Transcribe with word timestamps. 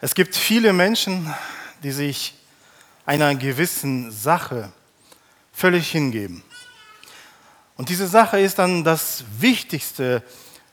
Es 0.00 0.14
gibt 0.14 0.36
viele 0.36 0.72
Menschen, 0.72 1.34
die 1.82 1.90
sich 1.90 2.34
einer 3.04 3.34
gewissen 3.34 4.12
Sache 4.12 4.70
völlig 5.52 5.90
hingeben. 5.90 6.44
Und 7.76 7.88
diese 7.88 8.06
Sache 8.06 8.38
ist 8.38 8.60
dann 8.60 8.84
das 8.84 9.24
Wichtigste 9.40 10.22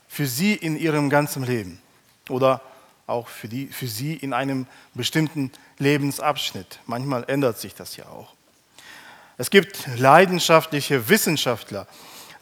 für 0.06 0.26
sie 0.28 0.54
in 0.54 0.76
ihrem 0.78 1.10
ganzen 1.10 1.42
Leben 1.42 1.80
oder 2.28 2.60
auch 3.08 3.26
für, 3.26 3.48
die, 3.48 3.66
für 3.66 3.88
sie 3.88 4.14
in 4.14 4.32
einem 4.32 4.68
bestimmten 4.94 5.50
Lebensabschnitt. 5.78 6.78
Manchmal 6.86 7.24
ändert 7.26 7.58
sich 7.58 7.74
das 7.74 7.96
ja 7.96 8.06
auch. 8.06 8.32
Es 9.38 9.50
gibt 9.50 9.88
leidenschaftliche 9.96 11.08
Wissenschaftler, 11.08 11.88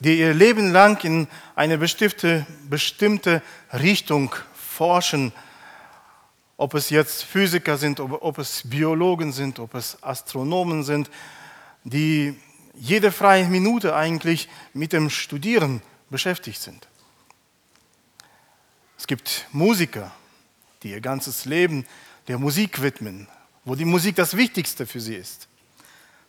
die 0.01 0.19
ihr 0.19 0.35
Leben 0.35 0.71
lang 0.71 1.03
in 1.03 1.29
eine 1.57 1.79
bestimmte, 1.79 2.46
bestimmte 2.69 3.41
Richtung 3.73 4.35
forschen, 4.55 5.32
ob 6.57 6.75
es 6.75 6.91
jetzt 6.91 7.25
Physiker 7.25 7.77
sind, 7.79 8.01
ob, 8.01 8.23
ob 8.23 8.39
es 8.39 8.63
Biologen 8.65 9.33
sind, 9.33 9.59
ob 9.59 9.75
es 9.75 10.03
Astronomen 10.03 10.85
sind, 10.85 11.11
die 11.85 12.39
jede 12.75 13.13
freie 13.13 13.47
Minute 13.47 13.95
eigentlich 13.95 14.49
mit 14.73 14.93
dem 14.93 15.11
Studieren 15.11 15.83
beschäftigt 16.11 16.61
sind. 16.61 16.89
Es 18.99 19.07
gibt 19.07 19.47
Musiker, 19.53 20.11
die 20.83 20.91
ihr 20.91 21.01
ganzes 21.01 21.45
Leben 21.45 21.87
der 22.29 22.39
Musik 22.39 22.83
widmen, 22.83 23.29
wo 23.65 23.75
die 23.75 23.85
Musik 23.85 24.16
das 24.16 24.37
Wichtigste 24.37 24.87
für 24.87 25.01
sie 25.01 25.15
ist. 25.15 25.49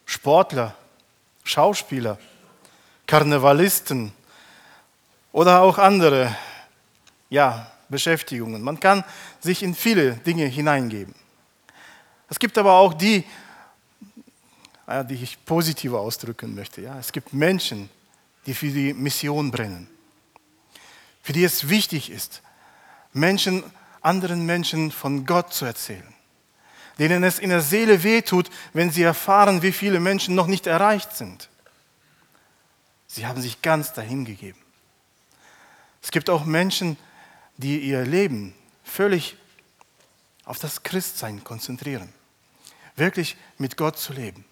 Sportler, 0.05 0.75
Schauspieler, 1.43 2.17
Karnevalisten 3.07 4.11
oder 5.31 5.61
auch 5.61 5.77
andere 5.77 6.35
ja, 7.29 7.71
Beschäftigungen. 7.89 8.61
Man 8.61 8.79
kann 8.79 9.03
sich 9.39 9.63
in 9.63 9.75
viele 9.75 10.13
Dinge 10.13 10.45
hineingeben. 10.45 11.13
Es 12.29 12.39
gibt 12.39 12.57
aber 12.57 12.73
auch 12.73 12.93
die, 12.93 13.23
die 15.09 15.15
ich 15.15 15.43
positiver 15.45 15.99
ausdrücken 15.99 16.55
möchte. 16.55 16.81
Es 16.99 17.11
gibt 17.11 17.33
Menschen, 17.33 17.89
die 18.45 18.53
für 18.53 18.67
die 18.67 18.93
Mission 18.93 19.51
brennen, 19.51 19.87
für 21.23 21.33
die 21.33 21.43
es 21.43 21.69
wichtig 21.69 22.09
ist, 22.09 22.41
Menschen, 23.13 23.63
anderen 24.01 24.45
Menschen 24.45 24.91
von 24.91 25.25
Gott 25.25 25.53
zu 25.53 25.65
erzählen, 25.65 26.13
denen 26.99 27.23
es 27.23 27.39
in 27.39 27.49
der 27.49 27.61
Seele 27.61 28.03
wehtut, 28.03 28.49
wenn 28.73 28.91
sie 28.91 29.03
erfahren, 29.03 29.61
wie 29.61 29.71
viele 29.71 29.99
Menschen 29.99 30.35
noch 30.35 30.47
nicht 30.47 30.67
erreicht 30.67 31.15
sind. 31.15 31.49
Sie 33.07 33.25
haben 33.25 33.41
sich 33.41 33.61
ganz 33.61 33.93
dahingegeben. 33.93 34.61
Es 36.03 36.11
gibt 36.11 36.29
auch 36.29 36.45
Menschen, 36.45 36.97
die 37.57 37.79
ihr 37.79 38.03
Leben 38.03 38.53
völlig 38.83 39.37
auf 40.45 40.59
das 40.59 40.83
Christsein 40.83 41.43
konzentrieren, 41.43 42.09
wirklich 42.95 43.35
mit 43.57 43.77
Gott 43.77 43.97
zu 43.97 44.13
leben. 44.13 44.45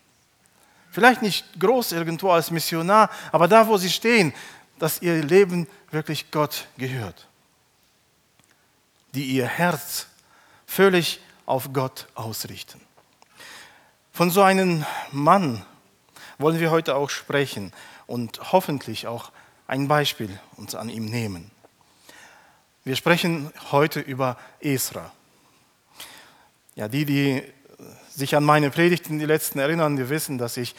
Vielleicht 0.92 1.22
nicht 1.22 1.60
groß 1.60 1.92
irgendwo 1.92 2.32
als 2.32 2.52
Missionar, 2.52 3.10
aber 3.32 3.48
da, 3.48 3.68
wo 3.68 3.78
sie 3.78 3.90
stehen, 3.90 4.34
dass 4.80 5.02
ihr 5.02 5.24
Leben 5.24 5.68
wirklich 5.92 6.30
Gott 6.32 6.68
gehört. 6.78 7.28
Die 9.14 9.26
ihr 9.26 9.48
Herz 9.48 10.08
völlig 10.66 11.20
auf 11.46 11.74
Gott 11.74 12.08
ausrichten. 12.16 12.82
Von 14.12 14.30
so 14.30 14.42
einem 14.42 14.86
Mann 15.12 15.66
wollen 16.38 16.60
wir 16.60 16.72
heute 16.72 16.96
auch 16.96 17.10
sprechen 17.10 17.72
und 18.06 18.52
hoffentlich 18.52 19.08
auch 19.08 19.32
ein 19.68 19.88
Beispiel 19.88 20.40
uns 20.58 20.76
an 20.76 20.90
ihm 20.90 21.06
nehmen. 21.06 21.50
Wir 22.86 22.98
sprechen 22.98 23.50
heute 23.72 24.02
über 24.02 24.38
Esra. 24.60 25.14
Ja, 26.76 26.90
die, 26.90 27.06
die 27.06 27.42
sich 28.10 28.36
an 28.36 28.44
meine 28.44 28.72
Predigten 28.72 29.20
die 29.20 29.26
letzten 29.26 29.60
erinnern, 29.60 29.96
die 29.96 30.10
wissen, 30.10 30.38
dass 30.38 30.58
ich 30.58 30.76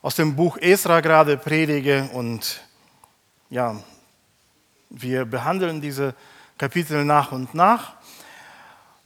aus 0.00 0.14
dem 0.14 0.36
Buch 0.36 0.58
Esra 0.58 1.00
gerade 1.00 1.36
predige 1.36 2.08
und 2.12 2.60
ja, 3.50 3.82
wir 4.90 5.24
behandeln 5.24 5.80
diese 5.80 6.14
Kapitel 6.56 7.04
nach 7.04 7.32
und 7.32 7.52
nach. 7.52 7.94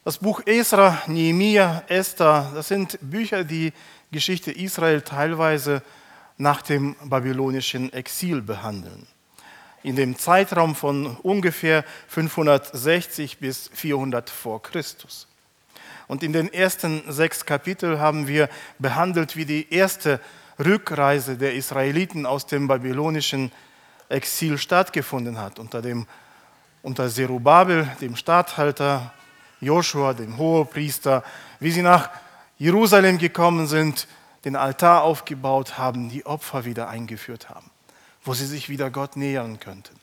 Das 0.05 0.19
Buch 0.19 0.43
Esra, 0.45 1.01
Nehemiah, 1.07 1.83
Esther, 1.89 2.53
das 2.55 2.69
sind 2.69 2.99
Bücher, 3.01 3.43
die 3.43 3.73
Geschichte 4.11 4.53
Israel 4.53 5.01
teilweise 5.01 5.83
nach 6.37 6.61
dem 6.61 6.95
babylonischen 7.05 7.91
Exil 7.91 8.43
behandeln. 8.43 9.07
In 9.83 9.97
dem 9.97 10.19
Zeitraum 10.19 10.75
von 10.75 11.17
ungefähr 11.23 11.85
560 12.09 13.39
bis 13.39 13.71
400 13.73 14.29
vor 14.29 14.63
Christus. 14.63 15.29
Und 16.09 16.23
in 16.23 16.33
den 16.33 16.53
ersten 16.53 17.03
sechs 17.13 17.45
Kapiteln 17.45 18.01
haben 18.01 18.27
wir 18.27 18.49
behandelt, 18.79 19.37
wie 19.37 19.45
die 19.45 19.73
erste 19.73 20.21
Rückreise 20.59 21.37
der 21.37 21.55
Israeliten 21.55 22.27
aus 22.27 22.47
dem 22.47 22.67
babylonischen 22.67 23.53
Exil 24.09 24.59
stattgefunden 24.59 25.39
hat, 25.39 25.59
unter, 25.59 25.83
dem, 25.83 26.07
unter 26.83 27.09
Zerubabel, 27.09 27.89
dem 28.01 28.17
Statthalter, 28.17 29.13
Joshua, 29.61 30.15
dem 30.15 30.39
Hohepriester, 30.39 31.23
wie 31.61 31.71
sie 31.71 31.83
nach 31.83 32.11
Jerusalem 32.59 33.19
gekommen 33.19 33.67
sind 33.67 34.09
den 34.45 34.57
Altar 34.57 35.03
aufgebaut 35.03 35.79
haben, 35.79 36.09
die 36.09 36.25
Opfer 36.27 36.65
wieder 36.65 36.89
eingeführt 36.89 37.51
haben, 37.51 37.71
wo 38.29 38.35
sie 38.35 38.45
sich 38.45 38.69
wieder 38.69 38.91
Gott 38.91 39.17
nähern 39.17 39.59
könnten. 39.59 39.99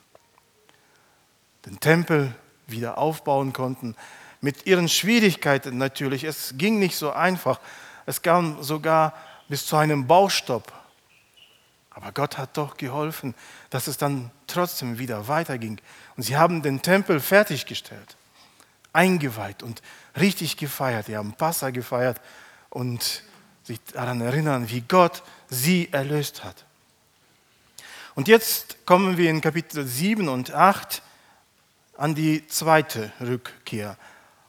Den 1.64 1.78
Tempel 1.78 2.34
wieder 2.66 2.98
aufbauen 2.98 3.52
konnten, 3.52 3.94
mit 4.40 4.66
ihren 4.66 4.88
Schwierigkeiten 4.88 5.78
natürlich. 5.78 6.24
Es 6.24 6.54
ging 6.58 6.80
nicht 6.80 6.96
so 6.96 7.12
einfach. 7.12 7.60
Es 8.04 8.22
kam 8.22 8.60
sogar 8.64 9.14
bis 9.48 9.64
zu 9.66 9.76
einem 9.76 10.08
Baustopp. 10.08 10.72
Aber 11.90 12.10
Gott 12.10 12.36
hat 12.36 12.56
doch 12.56 12.76
geholfen, 12.76 13.32
dass 13.70 13.86
es 13.86 13.96
dann 13.96 14.32
trotzdem 14.48 14.98
wieder 14.98 15.28
weiterging. 15.28 15.80
Und 16.16 16.24
sie 16.24 16.36
haben 16.36 16.62
den 16.62 16.82
Tempel 16.82 17.20
fertiggestellt, 17.20 18.16
eingeweiht 18.92 19.62
und 19.62 19.82
richtig 20.18 20.56
gefeiert. 20.56 21.06
Sie 21.06 21.16
haben 21.16 21.32
Passa 21.34 21.70
gefeiert 21.70 22.20
und 22.70 23.22
sich 23.62 23.80
daran 23.84 24.20
erinnern, 24.20 24.68
wie 24.68 24.80
Gott 24.80 25.22
sie 25.48 25.92
erlöst 25.92 26.42
hat. 26.42 26.65
Und 28.16 28.28
jetzt 28.28 28.86
kommen 28.86 29.18
wir 29.18 29.28
in 29.28 29.42
Kapitel 29.42 29.86
7 29.86 30.28
und 30.28 30.50
8 30.50 31.02
an 31.98 32.14
die 32.14 32.46
zweite 32.46 33.12
Rückkehr 33.20 33.98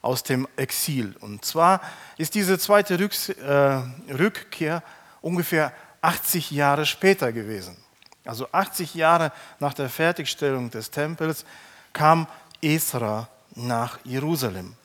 aus 0.01 0.23
dem 0.23 0.47
Exil. 0.55 1.17
Und 1.19 1.43
zwar 1.43 1.81
ist 2.17 2.33
diese 2.33 2.57
zweite 2.57 2.95
äh, 2.95 4.13
Rückkehr 4.13 4.83
ungefähr 5.21 5.73
80 6.01 6.51
Jahre 6.51 6.85
später 6.85 7.33
gewesen. 7.33 7.75
Also 8.23 8.47
80 8.53 8.95
Jahre 8.95 9.33
nach 9.59 9.73
der 9.73 9.89
Fertigstellung 9.89 10.71
des 10.71 10.89
Tempels 10.89 11.43
kam 11.91 12.25
Esra 12.61 13.27
nach 13.53 13.99
Jerusalem. 14.05 14.75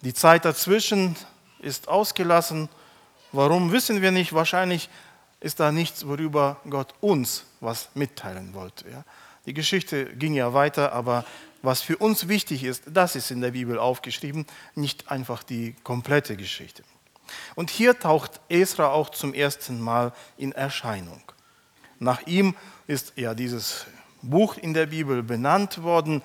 Die 0.00 0.14
Zeit 0.14 0.46
dazwischen 0.46 1.16
ist 1.60 1.86
ausgelassen 1.86 2.70
Warum 3.32 3.72
wissen 3.72 4.02
wir 4.02 4.10
nicht? 4.10 4.34
Wahrscheinlich 4.34 4.90
ist 5.42 5.60
da 5.60 5.72
nichts, 5.72 6.06
worüber 6.06 6.60
Gott 6.68 6.94
uns 7.00 7.44
was 7.60 7.88
mitteilen 7.94 8.54
wollte. 8.54 8.88
Ja? 8.88 9.04
Die 9.46 9.54
Geschichte 9.54 10.06
ging 10.16 10.34
ja 10.34 10.54
weiter, 10.54 10.92
aber 10.92 11.24
was 11.62 11.80
für 11.80 11.96
uns 11.96 12.28
wichtig 12.28 12.64
ist, 12.64 12.84
das 12.86 13.16
ist 13.16 13.30
in 13.30 13.40
der 13.40 13.52
Bibel 13.52 13.78
aufgeschrieben, 13.78 14.46
nicht 14.74 15.10
einfach 15.10 15.42
die 15.42 15.74
komplette 15.84 16.36
Geschichte. 16.36 16.82
Und 17.54 17.70
hier 17.70 17.98
taucht 17.98 18.40
Esra 18.48 18.88
auch 18.88 19.10
zum 19.10 19.32
ersten 19.32 19.80
Mal 19.80 20.12
in 20.36 20.52
Erscheinung. 20.52 21.22
Nach 21.98 22.26
ihm 22.26 22.54
ist 22.86 23.12
ja 23.16 23.34
dieses 23.34 23.86
Buch 24.22 24.56
in 24.56 24.74
der 24.74 24.86
Bibel 24.86 25.22
benannt 25.22 25.82
worden. 25.82 26.22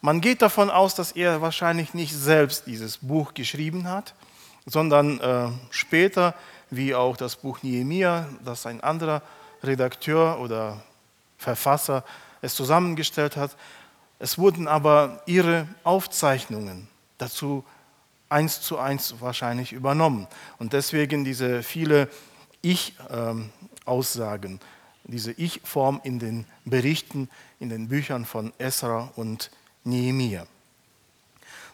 Man 0.00 0.20
geht 0.20 0.42
davon 0.42 0.70
aus, 0.70 0.94
dass 0.94 1.12
er 1.12 1.40
wahrscheinlich 1.40 1.94
nicht 1.94 2.14
selbst 2.14 2.66
dieses 2.66 2.98
Buch 2.98 3.34
geschrieben 3.34 3.88
hat, 3.88 4.14
sondern 4.66 5.20
äh, 5.20 5.48
später, 5.70 6.34
wie 6.70 6.94
auch 6.94 7.16
das 7.16 7.36
Buch 7.36 7.62
Nehemiah, 7.62 8.28
das 8.44 8.66
ein 8.66 8.80
anderer 8.82 9.22
Redakteur 9.62 10.38
oder 10.40 10.82
Verfasser 11.38 12.04
es 12.42 12.54
zusammengestellt 12.54 13.36
hat. 13.36 13.56
Es 14.18 14.38
wurden 14.38 14.68
aber 14.68 15.22
ihre 15.26 15.66
Aufzeichnungen 15.82 16.88
dazu 17.18 17.64
eins 18.28 18.60
zu 18.60 18.78
eins 18.78 19.14
wahrscheinlich 19.20 19.72
übernommen. 19.72 20.26
Und 20.58 20.72
deswegen 20.72 21.24
diese 21.24 21.62
viele 21.62 22.08
Ich-Aussagen, 22.62 24.60
diese 25.04 25.32
Ich-Form 25.32 26.00
in 26.02 26.18
den 26.18 26.46
Berichten, 26.64 27.28
in 27.60 27.68
den 27.68 27.88
Büchern 27.88 28.24
von 28.24 28.52
Esra 28.58 29.12
und 29.16 29.50
Nehemiah. 29.84 30.46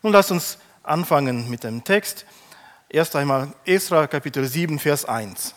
Nun 0.02 0.12
lasst 0.12 0.30
uns 0.32 0.58
anfangen 0.82 1.48
mit 1.48 1.64
dem 1.64 1.84
Text. 1.84 2.26
Erst 2.92 3.14
einmal 3.14 3.52
Esra 3.64 4.08
Kapitel 4.08 4.44
7, 4.44 4.76
Vers 4.80 5.04
1. 5.04 5.54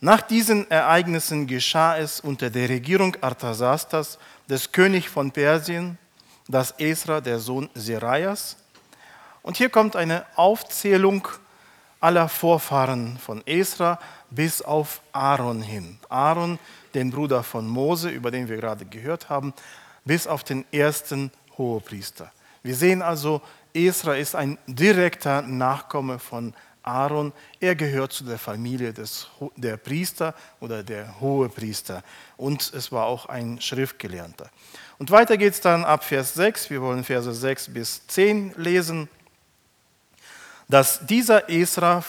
Nach 0.00 0.20
diesen 0.22 0.68
Ereignissen 0.68 1.46
geschah 1.46 1.96
es 1.96 2.18
unter 2.18 2.50
der 2.50 2.68
Regierung 2.68 3.16
Arthasastas, 3.20 4.18
des 4.48 4.72
Königs 4.72 5.06
von 5.06 5.30
Persien, 5.30 5.96
dass 6.48 6.72
Esra, 6.78 7.20
der 7.20 7.38
Sohn 7.38 7.70
Seraias, 7.74 8.56
Und 9.42 9.56
hier 9.56 9.68
kommt 9.68 9.94
eine 9.94 10.26
Aufzählung 10.34 11.28
aller 12.00 12.28
Vorfahren 12.28 13.16
von 13.18 13.46
Esra 13.46 14.00
bis 14.30 14.62
auf 14.62 15.00
Aaron 15.12 15.62
hin. 15.62 16.00
Aaron, 16.08 16.58
den 16.94 17.12
Bruder 17.12 17.44
von 17.44 17.68
Mose, 17.68 18.08
über 18.08 18.32
den 18.32 18.48
wir 18.48 18.56
gerade 18.56 18.84
gehört 18.84 19.28
haben, 19.28 19.54
bis 20.04 20.26
auf 20.26 20.42
den 20.42 20.64
ersten 20.72 21.30
Hohepriester. 21.56 22.32
Wir 22.64 22.74
sehen 22.74 23.00
also, 23.00 23.42
Esra 23.74 24.14
ist 24.14 24.36
ein 24.36 24.56
direkter 24.68 25.42
Nachkomme 25.42 26.20
von 26.20 26.54
Aaron. 26.84 27.32
Er 27.58 27.74
gehört 27.74 28.12
zu 28.12 28.22
der 28.22 28.38
Familie 28.38 28.92
des, 28.92 29.26
der 29.56 29.76
Priester 29.76 30.32
oder 30.60 30.84
der 30.84 31.20
Hohepriester. 31.20 32.04
Und 32.36 32.72
es 32.72 32.92
war 32.92 33.06
auch 33.06 33.26
ein 33.26 33.60
Schriftgelehrter. 33.60 34.48
Und 34.98 35.10
weiter 35.10 35.36
geht 35.36 35.54
es 35.54 35.60
dann 35.60 35.84
ab 35.84 36.04
Vers 36.04 36.34
6. 36.34 36.70
Wir 36.70 36.80
wollen 36.82 37.02
Verse 37.02 37.34
6 37.34 37.74
bis 37.74 38.06
10 38.06 38.54
lesen. 38.56 39.08
Dass 40.68 41.04
dieser 41.04 41.50
Esra 41.50 42.04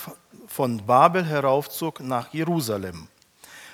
von 0.48 0.86
Babel 0.86 1.26
heraufzog 1.26 2.00
nach 2.00 2.32
Jerusalem. 2.32 3.08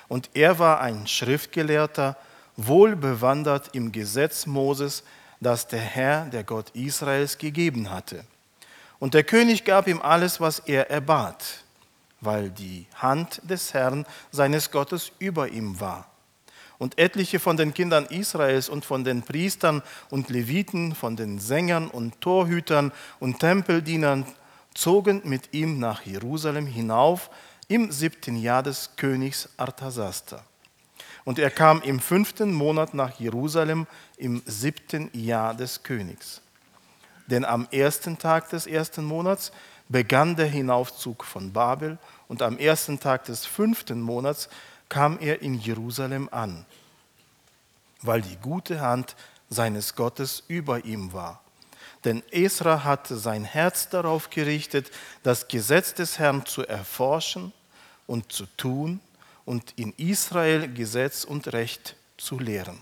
Und 0.08 0.30
er 0.32 0.58
war 0.58 0.80
ein 0.80 1.06
Schriftgelehrter, 1.06 2.16
wohlbewandert 2.56 3.74
im 3.74 3.92
Gesetz 3.92 4.46
Moses, 4.46 5.04
das 5.42 5.66
der 5.66 5.80
Herr, 5.80 6.26
der 6.26 6.44
Gott 6.44 6.70
Israels, 6.70 7.38
gegeben 7.38 7.90
hatte. 7.90 8.24
Und 8.98 9.14
der 9.14 9.24
König 9.24 9.64
gab 9.64 9.88
ihm 9.88 10.00
alles, 10.00 10.40
was 10.40 10.60
er 10.60 10.90
erbat, 10.90 11.44
weil 12.20 12.50
die 12.50 12.86
Hand 12.94 13.40
des 13.42 13.74
Herrn 13.74 14.06
seines 14.30 14.70
Gottes 14.70 15.10
über 15.18 15.48
ihm 15.48 15.80
war. 15.80 16.06
Und 16.78 16.98
etliche 16.98 17.40
von 17.40 17.56
den 17.56 17.74
Kindern 17.74 18.06
Israels 18.06 18.68
und 18.68 18.84
von 18.84 19.04
den 19.04 19.22
Priestern 19.22 19.82
und 20.10 20.30
Leviten, 20.30 20.94
von 20.94 21.16
den 21.16 21.38
Sängern 21.38 21.88
und 21.88 22.20
Torhütern 22.20 22.92
und 23.20 23.40
Tempeldienern 23.40 24.26
zogen 24.74 25.22
mit 25.24 25.52
ihm 25.52 25.78
nach 25.78 26.02
Jerusalem 26.02 26.66
hinauf 26.66 27.30
im 27.68 27.90
siebten 27.90 28.36
Jahr 28.36 28.62
des 28.62 28.90
Königs 28.96 29.48
Arthasasta. 29.56 30.44
Und 31.24 31.38
er 31.38 31.50
kam 31.50 31.82
im 31.82 32.00
fünften 32.00 32.52
Monat 32.52 32.94
nach 32.94 33.18
Jerusalem 33.20 33.86
im 34.16 34.42
siebten 34.44 35.10
Jahr 35.12 35.54
des 35.54 35.82
Königs. 35.82 36.40
Denn 37.28 37.44
am 37.44 37.68
ersten 37.70 38.18
Tag 38.18 38.50
des 38.50 38.66
ersten 38.66 39.04
Monats 39.04 39.52
begann 39.88 40.36
der 40.36 40.46
Hinaufzug 40.46 41.24
von 41.24 41.52
Babel 41.52 41.98
und 42.28 42.42
am 42.42 42.58
ersten 42.58 42.98
Tag 42.98 43.24
des 43.24 43.46
fünften 43.46 44.00
Monats 44.00 44.48
kam 44.88 45.18
er 45.20 45.42
in 45.42 45.54
Jerusalem 45.54 46.28
an, 46.32 46.66
weil 48.00 48.22
die 48.22 48.36
gute 48.36 48.80
Hand 48.80 49.14
seines 49.48 49.94
Gottes 49.94 50.42
über 50.48 50.84
ihm 50.84 51.12
war. 51.12 51.40
Denn 52.04 52.22
Esra 52.32 52.82
hatte 52.84 53.16
sein 53.16 53.44
Herz 53.44 53.88
darauf 53.88 54.28
gerichtet, 54.28 54.90
das 55.22 55.46
Gesetz 55.46 55.94
des 55.94 56.18
Herrn 56.18 56.44
zu 56.44 56.66
erforschen 56.66 57.52
und 58.06 58.32
zu 58.32 58.46
tun 58.56 59.00
und 59.44 59.72
in 59.76 59.92
Israel 59.96 60.72
Gesetz 60.72 61.24
und 61.24 61.52
Recht 61.52 61.96
zu 62.16 62.38
lehren. 62.38 62.78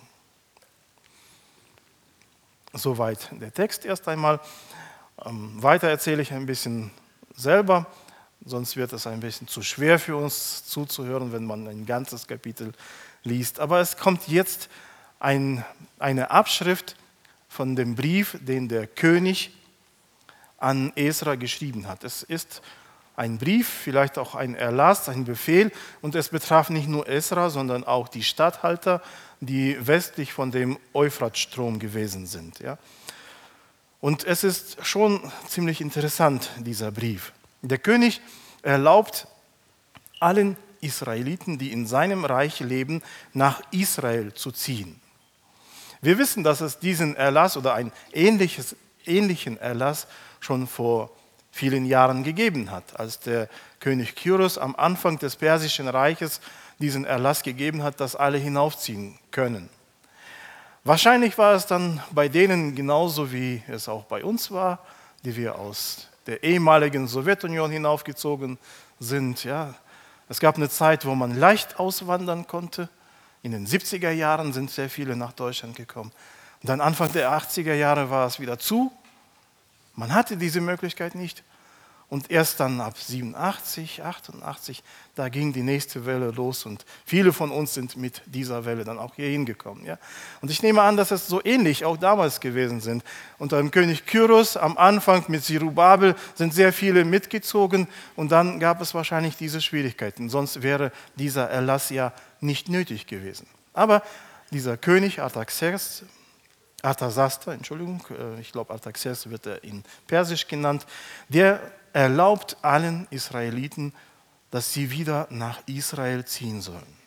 Soweit 2.72 3.30
der 3.32 3.52
Text 3.52 3.84
erst 3.84 4.06
einmal. 4.06 4.40
Ähm, 5.24 5.62
weiter 5.62 5.88
erzähle 5.88 6.22
ich 6.22 6.32
ein 6.32 6.46
bisschen 6.46 6.90
selber, 7.34 7.86
sonst 8.44 8.76
wird 8.76 8.92
es 8.92 9.06
ein 9.06 9.20
bisschen 9.20 9.48
zu 9.48 9.62
schwer 9.62 9.98
für 9.98 10.16
uns 10.16 10.64
zuzuhören, 10.66 11.32
wenn 11.32 11.44
man 11.44 11.66
ein 11.66 11.84
ganzes 11.84 12.26
Kapitel 12.26 12.72
liest. 13.24 13.60
Aber 13.60 13.80
es 13.80 13.96
kommt 13.96 14.28
jetzt 14.28 14.68
ein, 15.18 15.64
eine 15.98 16.30
Abschrift 16.30 16.96
von 17.48 17.74
dem 17.74 17.96
Brief, 17.96 18.38
den 18.40 18.68
der 18.68 18.86
König 18.86 19.52
an 20.58 20.92
Esra 20.94 21.34
geschrieben 21.34 21.88
hat. 21.88 22.04
Es 22.04 22.22
ist 22.22 22.62
ein 23.20 23.36
Brief, 23.36 23.68
vielleicht 23.68 24.16
auch 24.16 24.34
ein 24.34 24.54
Erlass, 24.54 25.10
ein 25.10 25.26
Befehl 25.26 25.70
und 26.00 26.14
es 26.14 26.30
betraf 26.30 26.70
nicht 26.70 26.88
nur 26.88 27.06
Esra, 27.06 27.50
sondern 27.50 27.84
auch 27.84 28.08
die 28.08 28.22
Statthalter, 28.22 29.02
die 29.40 29.76
westlich 29.86 30.32
von 30.32 30.50
dem 30.50 30.78
Euphratstrom 30.94 31.78
gewesen 31.78 32.26
sind. 32.26 32.60
Ja. 32.60 32.78
Und 34.00 34.24
es 34.24 34.42
ist 34.42 34.84
schon 34.86 35.20
ziemlich 35.46 35.82
interessant, 35.82 36.50
dieser 36.60 36.90
Brief. 36.90 37.32
Der 37.60 37.76
König 37.76 38.22
erlaubt 38.62 39.26
allen 40.18 40.56
Israeliten, 40.80 41.58
die 41.58 41.72
in 41.72 41.86
seinem 41.86 42.24
Reich 42.24 42.60
leben, 42.60 43.02
nach 43.34 43.60
Israel 43.70 44.32
zu 44.32 44.50
ziehen. 44.50 44.98
Wir 46.00 46.16
wissen, 46.16 46.42
dass 46.42 46.62
es 46.62 46.78
diesen 46.78 47.16
Erlass 47.16 47.58
oder 47.58 47.74
einen 47.74 47.92
ähnlichen 48.14 49.58
Erlass 49.58 50.06
schon 50.40 50.66
vor 50.66 51.10
vielen 51.50 51.84
Jahren 51.84 52.24
gegeben 52.24 52.70
hat, 52.70 52.98
als 52.98 53.20
der 53.20 53.48
König 53.80 54.14
Kyros 54.14 54.58
am 54.58 54.76
Anfang 54.76 55.18
des 55.18 55.36
Persischen 55.36 55.88
Reiches 55.88 56.40
diesen 56.78 57.04
Erlass 57.04 57.42
gegeben 57.42 57.82
hat, 57.82 58.00
dass 58.00 58.16
alle 58.16 58.38
hinaufziehen 58.38 59.18
können. 59.30 59.68
Wahrscheinlich 60.84 61.36
war 61.36 61.54
es 61.54 61.66
dann 61.66 62.02
bei 62.10 62.28
denen 62.28 62.74
genauso, 62.74 63.32
wie 63.32 63.62
es 63.68 63.88
auch 63.88 64.04
bei 64.04 64.24
uns 64.24 64.50
war, 64.50 64.78
die 65.24 65.36
wir 65.36 65.58
aus 65.58 66.08
der 66.26 66.42
ehemaligen 66.42 67.06
Sowjetunion 67.06 67.70
hinaufgezogen 67.70 68.58
sind. 68.98 69.44
Ja. 69.44 69.74
Es 70.28 70.40
gab 70.40 70.56
eine 70.56 70.70
Zeit, 70.70 71.04
wo 71.04 71.14
man 71.14 71.36
leicht 71.36 71.78
auswandern 71.78 72.46
konnte. 72.46 72.88
In 73.42 73.52
den 73.52 73.66
70er 73.66 74.10
Jahren 74.10 74.52
sind 74.52 74.70
sehr 74.70 74.88
viele 74.88 75.16
nach 75.16 75.32
Deutschland 75.32 75.76
gekommen. 75.76 76.12
Und 76.62 76.68
dann 76.68 76.80
Anfang 76.80 77.12
der 77.12 77.30
80er 77.32 77.74
Jahre 77.74 78.10
war 78.10 78.26
es 78.26 78.40
wieder 78.40 78.58
zu. 78.58 78.92
Man 80.00 80.14
hatte 80.14 80.38
diese 80.38 80.62
Möglichkeit 80.62 81.14
nicht. 81.14 81.44
Und 82.08 82.30
erst 82.30 82.58
dann 82.58 82.80
ab 82.80 82.96
87, 82.96 84.02
88, 84.02 84.82
da 85.14 85.28
ging 85.28 85.52
die 85.52 85.62
nächste 85.62 86.06
Welle 86.06 86.30
los 86.30 86.64
und 86.64 86.86
viele 87.04 87.34
von 87.34 87.52
uns 87.52 87.74
sind 87.74 87.96
mit 87.96 88.22
dieser 88.24 88.64
Welle 88.64 88.82
dann 88.82 88.98
auch 88.98 89.14
hier 89.14 89.28
hingekommen. 89.28 89.84
Ja? 89.84 89.98
Und 90.40 90.50
ich 90.50 90.62
nehme 90.62 90.80
an, 90.80 90.96
dass 90.96 91.10
es 91.10 91.28
so 91.28 91.40
ähnlich 91.44 91.84
auch 91.84 91.98
damals 91.98 92.40
gewesen 92.40 92.80
sind. 92.80 93.04
Unter 93.38 93.58
dem 93.58 93.70
König 93.70 94.06
Kyros 94.06 94.56
am 94.56 94.78
Anfang 94.78 95.26
mit 95.28 95.44
Zerubabel 95.44 96.16
sind 96.34 96.54
sehr 96.54 96.72
viele 96.72 97.04
mitgezogen 97.04 97.86
und 98.16 98.32
dann 98.32 98.58
gab 98.58 98.80
es 98.80 98.94
wahrscheinlich 98.94 99.36
diese 99.36 99.60
Schwierigkeiten. 99.60 100.30
Sonst 100.30 100.62
wäre 100.62 100.92
dieser 101.16 101.48
Erlass 101.50 101.90
ja 101.90 102.12
nicht 102.40 102.70
nötig 102.70 103.06
gewesen. 103.06 103.46
Aber 103.74 104.02
dieser 104.50 104.78
König 104.78 105.20
Artaxerxes 105.20 106.04
Arthasasta, 106.82 107.52
Entschuldigung, 107.52 108.02
äh, 108.10 108.40
ich 108.40 108.52
glaube 108.52 108.72
Artaxerxes 108.72 109.30
wird 109.30 109.46
er 109.46 109.62
in 109.64 109.84
Persisch 110.06 110.46
genannt, 110.46 110.86
der 111.28 111.60
erlaubt 111.92 112.56
allen 112.62 113.06
Israeliten, 113.10 113.92
dass 114.50 114.72
sie 114.72 114.90
wieder 114.90 115.26
nach 115.30 115.60
Israel 115.66 116.24
ziehen 116.24 116.60
sollen. 116.60 117.00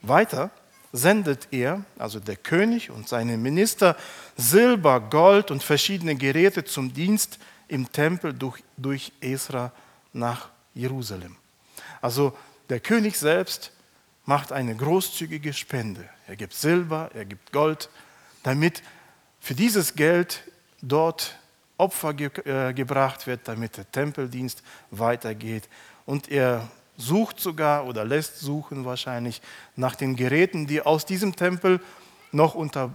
Weiter 0.00 0.50
sendet 0.92 1.48
er, 1.52 1.84
also 1.98 2.20
der 2.20 2.36
König 2.36 2.90
und 2.90 3.08
seine 3.08 3.36
Minister, 3.36 3.96
Silber, 4.36 5.00
Gold 5.00 5.50
und 5.50 5.62
verschiedene 5.62 6.16
Geräte 6.16 6.64
zum 6.64 6.92
Dienst 6.92 7.38
im 7.68 7.90
Tempel 7.90 8.34
durch, 8.34 8.62
durch 8.76 9.12
Esra 9.20 9.72
nach 10.12 10.50
Jerusalem. 10.74 11.36
Also 12.00 12.36
der 12.68 12.80
König 12.80 13.18
selbst 13.18 13.70
macht 14.26 14.52
eine 14.52 14.76
großzügige 14.76 15.52
Spende. 15.52 16.08
Er 16.26 16.36
gibt 16.36 16.54
Silber, 16.54 17.10
er 17.14 17.24
gibt 17.24 17.52
Gold, 17.52 17.88
damit 18.42 18.82
für 19.40 19.54
dieses 19.54 19.94
Geld 19.94 20.42
dort 20.80 21.38
Opfer 21.78 22.14
ge 22.14 22.30
äh, 22.44 22.72
gebracht 22.72 23.26
wird, 23.26 23.48
damit 23.48 23.76
der 23.76 23.90
Tempeldienst 23.90 24.62
weitergeht. 24.90 25.68
Und 26.06 26.30
er 26.30 26.68
sucht 26.96 27.40
sogar 27.40 27.86
oder 27.86 28.04
lässt 28.04 28.38
suchen 28.38 28.84
wahrscheinlich 28.84 29.42
nach 29.76 29.96
den 29.96 30.14
Geräten, 30.14 30.66
die 30.66 30.82
aus 30.82 31.06
diesem 31.06 31.34
Tempel 31.34 31.80
noch 32.30 32.54
unter 32.54 32.94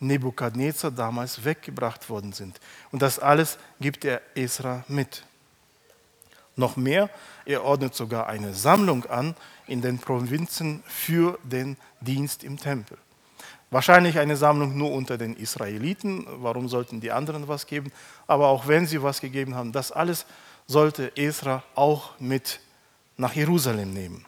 Nebukadnezar 0.00 0.90
damals 0.90 1.44
weggebracht 1.44 2.10
worden 2.10 2.32
sind. 2.32 2.60
Und 2.92 3.00
das 3.00 3.18
alles 3.18 3.58
gibt 3.80 4.04
er 4.04 4.20
Esra 4.34 4.84
mit. 4.88 5.24
Noch 6.56 6.76
mehr, 6.76 7.10
er 7.44 7.64
ordnet 7.64 7.94
sogar 7.94 8.26
eine 8.26 8.54
Sammlung 8.54 9.04
an 9.06 9.34
in 9.66 9.82
den 9.82 9.98
Provinzen 9.98 10.82
für 10.86 11.38
den 11.42 11.76
Dienst 12.00 12.44
im 12.44 12.58
Tempel. 12.58 12.98
Wahrscheinlich 13.70 14.18
eine 14.18 14.36
Sammlung 14.36 14.76
nur 14.76 14.92
unter 14.92 15.18
den 15.18 15.34
Israeliten. 15.34 16.26
Warum 16.42 16.68
sollten 16.68 17.00
die 17.00 17.10
anderen 17.10 17.48
was 17.48 17.66
geben? 17.66 17.92
Aber 18.26 18.48
auch 18.48 18.68
wenn 18.68 18.86
sie 18.86 19.02
was 19.02 19.20
gegeben 19.20 19.54
haben, 19.54 19.72
das 19.72 19.90
alles 19.90 20.26
sollte 20.66 21.16
Esra 21.16 21.62
auch 21.74 22.18
mit 22.20 22.60
nach 23.16 23.34
Jerusalem 23.34 23.92
nehmen. 23.92 24.24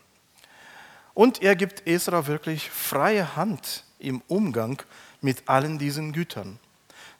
Und 1.14 1.42
er 1.42 1.56
gibt 1.56 1.86
Esra 1.86 2.26
wirklich 2.26 2.70
freie 2.70 3.36
Hand 3.36 3.84
im 3.98 4.22
Umgang 4.28 4.82
mit 5.20 5.48
allen 5.48 5.78
diesen 5.78 6.12
Gütern. 6.12 6.58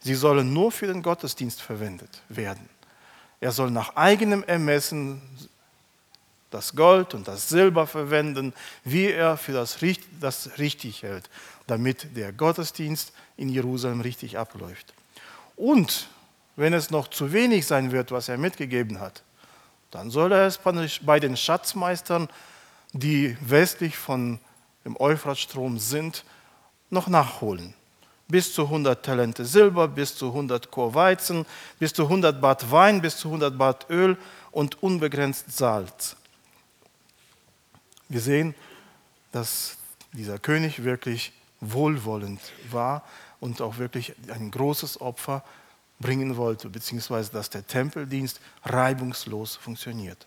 Sie 0.01 0.15
sollen 0.15 0.53
nur 0.53 0.71
für 0.71 0.87
den 0.87 1.03
Gottesdienst 1.03 1.61
verwendet 1.61 2.23
werden. 2.29 2.69
Er 3.41 3.53
soll 3.53 3.71
nach 3.71 3.97
eigenem 3.97 4.45
Ermessen 4.45 5.21
das 6.50 6.75
Gold 6.75 7.14
und 7.14 7.28
das 7.28 7.49
Silber 7.49 7.87
verwenden, 7.87 8.52
wie 8.85 9.07
er 9.11 9.37
für 9.37 9.52
das, 9.52 9.78
das 10.21 10.59
richtig 10.59 11.02
hält 11.02 11.28
damit 11.69 12.17
der 12.17 12.33
Gottesdienst 12.33 13.12
in 13.37 13.49
Jerusalem 13.49 14.00
richtig 14.00 14.37
abläuft. 14.37 14.93
Und 15.55 16.09
wenn 16.57 16.73
es 16.73 16.90
noch 16.90 17.09
zu 17.09 17.33
wenig 17.33 17.67
sein 17.67 17.93
wird, 17.93 18.11
was 18.11 18.28
er 18.28 18.38
mitgegeben 18.38 18.99
hat, 18.99 19.23
dann 19.90 20.11
soll 20.11 20.33
er 20.33 20.47
es 20.47 20.59
bei 21.02 21.21
den 21.21 21.37
Schatzmeistern, 21.37 22.28
die 22.93 23.37
westlich 23.40 23.97
von 23.97 24.40
dem 24.85 24.97
Euphratstrom 24.99 25.78
sind, 25.78 26.25
noch 26.90 27.07
nachholen. 27.07 27.75
Bis 28.28 28.52
zu 28.52 28.64
100 28.64 29.05
Talente 29.05 29.45
Silber, 29.45 29.88
bis 29.88 30.17
zu 30.17 30.28
100 30.28 30.71
Chor 30.71 30.95
Weizen, 30.95 31.47
bis 31.78 31.95
zu 31.95 32.05
100 32.05 32.40
Bad 32.40 32.71
Wein, 32.71 33.00
bis 33.00 33.17
zu 33.17 33.28
100 33.28 33.57
Bad 33.57 33.88
Öl 33.88 34.19
und 34.50 34.83
unbegrenzt 34.83 35.57
Salz. 35.57 36.17
Wir 38.09 38.21
sehen, 38.21 38.55
dass 39.33 39.77
dieser 40.12 40.38
König 40.38 40.85
wirklich 40.85 41.33
wohlwollend 41.61 42.41
war 42.71 43.05
und 43.41 43.61
auch 43.61 43.79
wirklich 43.79 44.15
ein 44.33 44.50
großes 44.50 45.00
Opfer 45.00 45.45
bringen 46.00 46.37
wollte, 46.37 46.69
beziehungsweise 46.69 47.33
dass 47.33 47.50
der 47.50 47.67
Tempeldienst 47.67 48.41
reibungslos 48.65 49.57
funktioniert. 49.57 50.27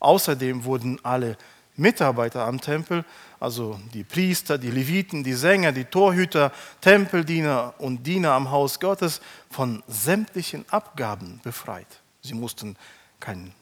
Außerdem 0.00 0.64
wurden 0.64 1.02
alle 1.04 1.36
Mitarbeiter 1.76 2.44
am 2.44 2.60
Tempel, 2.60 3.04
also 3.38 3.80
die 3.94 4.04
Priester, 4.04 4.58
die 4.58 4.70
Leviten, 4.70 5.22
die 5.22 5.32
Sänger, 5.32 5.72
die 5.72 5.84
Torhüter, 5.84 6.52
Tempeldiener 6.80 7.74
und 7.78 8.04
Diener 8.04 8.32
am 8.32 8.50
Haus 8.50 8.80
Gottes 8.80 9.20
von 9.50 9.82
sämtlichen 9.86 10.64
Abgaben 10.70 11.40
befreit. 11.44 11.86
Sie 12.20 12.34
mussten 12.34 12.76
kein, 13.20 13.52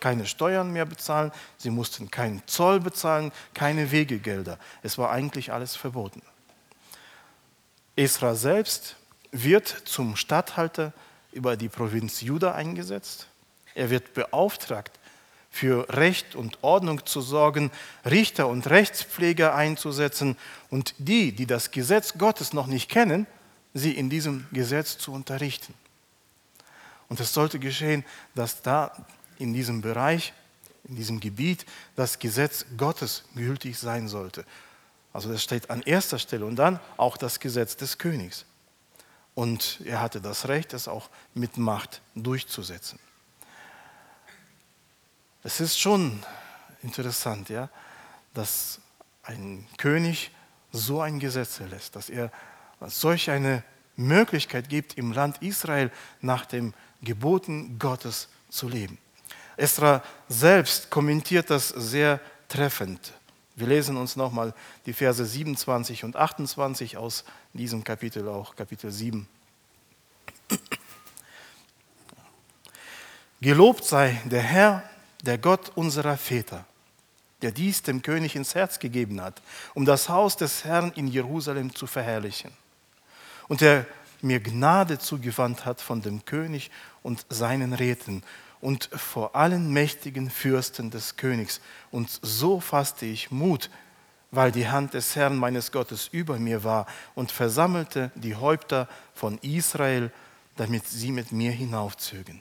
keine 0.00 0.26
Steuern 0.26 0.72
mehr 0.72 0.86
bezahlen, 0.86 1.32
sie 1.56 1.70
mussten 1.70 2.10
keinen 2.10 2.42
Zoll 2.46 2.80
bezahlen, 2.80 3.32
keine 3.54 3.90
Wegegelder. 3.90 4.58
Es 4.82 4.98
war 4.98 5.10
eigentlich 5.10 5.52
alles 5.52 5.76
verboten. 5.76 6.22
Esra 7.96 8.34
selbst 8.34 8.96
wird 9.30 9.68
zum 9.68 10.16
Statthalter 10.16 10.92
über 11.32 11.56
die 11.56 11.68
Provinz 11.68 12.20
Juda 12.20 12.54
eingesetzt. 12.54 13.28
Er 13.74 13.90
wird 13.90 14.14
beauftragt, 14.14 14.98
für 15.54 15.86
Recht 15.88 16.34
und 16.34 16.58
Ordnung 16.62 17.06
zu 17.06 17.20
sorgen, 17.20 17.70
Richter 18.04 18.48
und 18.48 18.68
Rechtspfleger 18.68 19.54
einzusetzen 19.54 20.36
und 20.68 20.96
die, 20.98 21.30
die 21.30 21.46
das 21.46 21.70
Gesetz 21.70 22.18
Gottes 22.18 22.52
noch 22.52 22.66
nicht 22.66 22.90
kennen, 22.90 23.28
sie 23.72 23.92
in 23.92 24.10
diesem 24.10 24.48
Gesetz 24.50 24.98
zu 24.98 25.12
unterrichten. 25.12 25.72
Und 27.08 27.20
es 27.20 27.32
sollte 27.32 27.60
geschehen, 27.60 28.04
dass 28.34 28.62
da 28.62 29.06
in 29.38 29.52
diesem 29.52 29.80
Bereich, 29.80 30.32
in 30.84 30.96
diesem 30.96 31.20
Gebiet, 31.20 31.66
das 31.96 32.18
Gesetz 32.18 32.66
Gottes 32.76 33.24
gültig 33.34 33.78
sein 33.78 34.08
sollte. 34.08 34.44
Also 35.12 35.30
das 35.32 35.42
steht 35.42 35.70
an 35.70 35.82
erster 35.82 36.18
Stelle 36.18 36.44
und 36.44 36.56
dann 36.56 36.80
auch 36.96 37.16
das 37.16 37.40
Gesetz 37.40 37.76
des 37.76 37.98
Königs. 37.98 38.44
Und 39.34 39.80
er 39.84 40.00
hatte 40.00 40.20
das 40.20 40.48
Recht, 40.48 40.72
es 40.74 40.88
auch 40.88 41.08
mit 41.34 41.56
Macht 41.56 42.00
durchzusetzen. 42.14 42.98
Es 45.42 45.60
ist 45.60 45.78
schon 45.78 46.24
interessant, 46.82 47.48
ja, 47.48 47.68
dass 48.32 48.80
ein 49.22 49.66
König 49.76 50.30
so 50.72 51.00
ein 51.00 51.20
Gesetz 51.20 51.60
erlässt, 51.60 51.96
dass 51.96 52.10
er 52.10 52.30
solch 52.80 53.30
eine 53.30 53.62
Möglichkeit 53.96 54.68
gibt, 54.68 54.98
im 54.98 55.12
Land 55.12 55.42
Israel 55.42 55.90
nach 56.20 56.46
den 56.46 56.74
Geboten 57.02 57.78
Gottes 57.78 58.28
zu 58.50 58.68
leben. 58.68 58.98
Esra 59.56 60.02
selbst 60.28 60.90
kommentiert 60.90 61.50
das 61.50 61.68
sehr 61.68 62.20
treffend. 62.48 63.12
Wir 63.56 63.68
lesen 63.68 63.96
uns 63.96 64.16
nochmal 64.16 64.52
die 64.86 64.92
Verse 64.92 65.24
27 65.24 66.04
und 66.04 66.16
28 66.16 66.96
aus 66.96 67.24
diesem 67.52 67.84
Kapitel, 67.84 68.28
auch 68.28 68.56
Kapitel 68.56 68.90
7. 68.90 69.28
Gelobt 73.40 73.84
sei 73.84 74.20
der 74.24 74.42
Herr, 74.42 74.82
der 75.22 75.38
Gott 75.38 75.70
unserer 75.76 76.16
Väter, 76.16 76.64
der 77.42 77.52
dies 77.52 77.82
dem 77.82 78.02
König 78.02 78.34
ins 78.36 78.54
Herz 78.54 78.78
gegeben 78.78 79.20
hat, 79.20 79.40
um 79.74 79.84
das 79.84 80.08
Haus 80.08 80.36
des 80.36 80.64
Herrn 80.64 80.92
in 80.96 81.06
Jerusalem 81.06 81.74
zu 81.74 81.86
verherrlichen. 81.86 82.50
Und 83.46 83.60
der 83.60 83.86
mir 84.22 84.40
Gnade 84.40 84.98
zugewandt 84.98 85.64
hat 85.64 85.80
von 85.80 86.00
dem 86.00 86.24
König 86.24 86.70
und 87.02 87.26
seinen 87.28 87.74
Räten 87.74 88.22
und 88.64 88.88
vor 88.94 89.36
allen 89.36 89.74
mächtigen 89.74 90.30
Fürsten 90.30 90.90
des 90.90 91.16
Königs. 91.16 91.60
Und 91.90 92.08
so 92.22 92.60
fasste 92.60 93.04
ich 93.04 93.30
Mut, 93.30 93.68
weil 94.30 94.52
die 94.52 94.68
Hand 94.68 94.94
des 94.94 95.14
Herrn 95.16 95.36
meines 95.36 95.70
Gottes 95.70 96.08
über 96.10 96.38
mir 96.38 96.64
war 96.64 96.86
und 97.14 97.30
versammelte 97.30 98.10
die 98.14 98.36
Häupter 98.36 98.88
von 99.12 99.36
Israel, 99.42 100.10
damit 100.56 100.88
sie 100.88 101.12
mit 101.12 101.30
mir 101.30 101.52
hinaufzögen. 101.52 102.40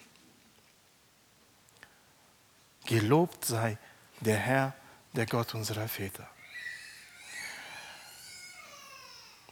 Gelobt 2.86 3.44
sei 3.44 3.78
der 4.22 4.38
Herr, 4.38 4.74
der 5.12 5.26
Gott 5.26 5.54
unserer 5.54 5.90
Väter. 5.90 6.30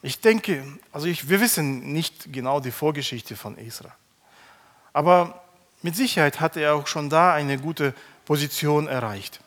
Ich 0.02 0.22
denke, 0.22 0.66
also 0.94 1.08
ich, 1.08 1.28
wir 1.28 1.42
wissen 1.42 1.92
nicht 1.92 2.32
genau 2.32 2.62
die 2.62 2.72
Vorgeschichte 2.72 3.36
von 3.36 3.58
Esra. 3.58 3.94
Aber 4.94 5.44
mit 5.82 5.96
Sicherheit 5.96 6.40
hatte 6.40 6.60
er 6.60 6.76
auch 6.76 6.88
schon 6.88 7.10
da 7.10 7.34
eine 7.34 7.58
gute 7.58 7.94
Position 8.26 8.88
erreicht. 8.88 9.40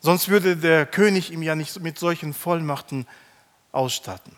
Sonst 0.00 0.28
würde 0.28 0.56
der 0.56 0.86
König 0.86 1.32
ihm 1.32 1.42
ja 1.42 1.54
nicht 1.54 1.80
mit 1.80 1.98
solchen 1.98 2.34
Vollmachten 2.34 3.06
ausstatten. 3.72 4.36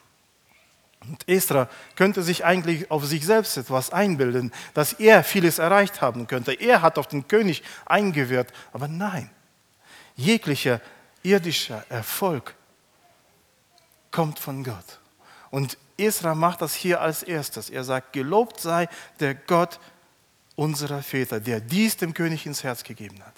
Und 1.01 1.29
Esra 1.29 1.69
könnte 1.95 2.23
sich 2.23 2.45
eigentlich 2.45 2.91
auf 2.91 3.05
sich 3.05 3.25
selbst 3.25 3.57
etwas 3.57 3.91
einbilden, 3.91 4.53
dass 4.75 4.93
er 4.95 5.23
vieles 5.23 5.59
erreicht 5.59 6.01
haben 6.01 6.27
könnte. 6.27 6.53
Er 6.53 6.83
hat 6.83 6.99
auf 6.99 7.07
den 7.07 7.29
König 7.29 7.63
eingewirkt, 7.85 8.55
aber 8.73 8.89
nein, 8.89 9.31
jeglicher 10.17 10.81
irdischer 11.23 11.85
Erfolg 11.89 12.55
kommt 14.11 14.39
von 14.39 14.65
Gott. 14.65 15.01
Und 15.51 15.79
Esra 15.99 16.35
macht 16.35 16.63
das 16.63 16.75
hier 16.75 17.01
als 17.01 17.23
erstes. 17.23 17.71
Er 17.71 17.85
sagt, 17.85 18.13
gelobt 18.13 18.61
sei 18.61 18.89
der 19.21 19.35
Gott 19.35 19.79
unserer 20.57 21.03
Väter, 21.03 21.39
der 21.39 21.61
dies 21.61 21.97
dem 21.97 22.15
König 22.15 22.47
ins 22.47 22.65
Herz 22.65 22.83
gegeben 22.83 23.23
hat. 23.25 23.35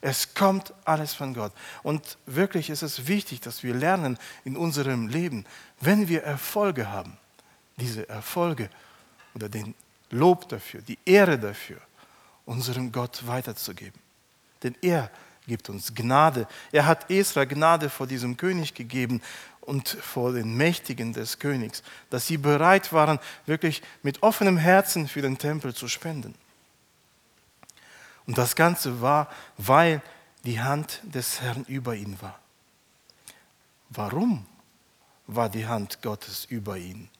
Es 0.00 0.34
kommt 0.34 0.72
alles 0.84 1.14
von 1.14 1.34
Gott. 1.34 1.52
Und 1.82 2.18
wirklich 2.26 2.70
ist 2.70 2.82
es 2.82 3.08
wichtig, 3.08 3.40
dass 3.40 3.62
wir 3.62 3.74
lernen 3.74 4.18
in 4.44 4.56
unserem 4.56 5.08
Leben, 5.08 5.44
wenn 5.80 6.08
wir 6.08 6.22
Erfolge 6.22 6.90
haben, 6.90 7.16
diese 7.76 8.08
Erfolge 8.08 8.70
oder 9.34 9.48
den 9.48 9.74
Lob 10.10 10.48
dafür, 10.48 10.80
die 10.82 10.98
Ehre 11.04 11.38
dafür, 11.38 11.80
unserem 12.46 12.92
Gott 12.92 13.26
weiterzugeben. 13.26 14.00
Denn 14.62 14.74
er 14.80 15.10
gibt 15.46 15.68
uns 15.68 15.94
Gnade. 15.94 16.46
Er 16.72 16.86
hat 16.86 17.10
Esra 17.10 17.44
Gnade 17.44 17.90
vor 17.90 18.06
diesem 18.06 18.36
König 18.36 18.74
gegeben 18.74 19.20
und 19.68 19.88
vor 19.88 20.32
den 20.32 20.56
Mächtigen 20.56 21.12
des 21.12 21.38
Königs, 21.38 21.82
dass 22.08 22.26
sie 22.26 22.38
bereit 22.38 22.90
waren, 22.94 23.20
wirklich 23.44 23.82
mit 24.02 24.22
offenem 24.22 24.56
Herzen 24.56 25.06
für 25.06 25.20
den 25.20 25.36
Tempel 25.36 25.74
zu 25.74 25.88
spenden. 25.88 26.34
Und 28.26 28.38
das 28.38 28.56
Ganze 28.56 29.02
war, 29.02 29.28
weil 29.58 30.00
die 30.44 30.60
Hand 30.60 31.02
des 31.02 31.42
Herrn 31.42 31.64
über 31.68 31.94
ihn 31.94 32.16
war. 32.22 32.38
Warum 33.90 34.46
war 35.26 35.50
die 35.50 35.66
Hand 35.66 36.00
Gottes 36.00 36.46
über 36.46 36.78
ihn? 36.78 37.10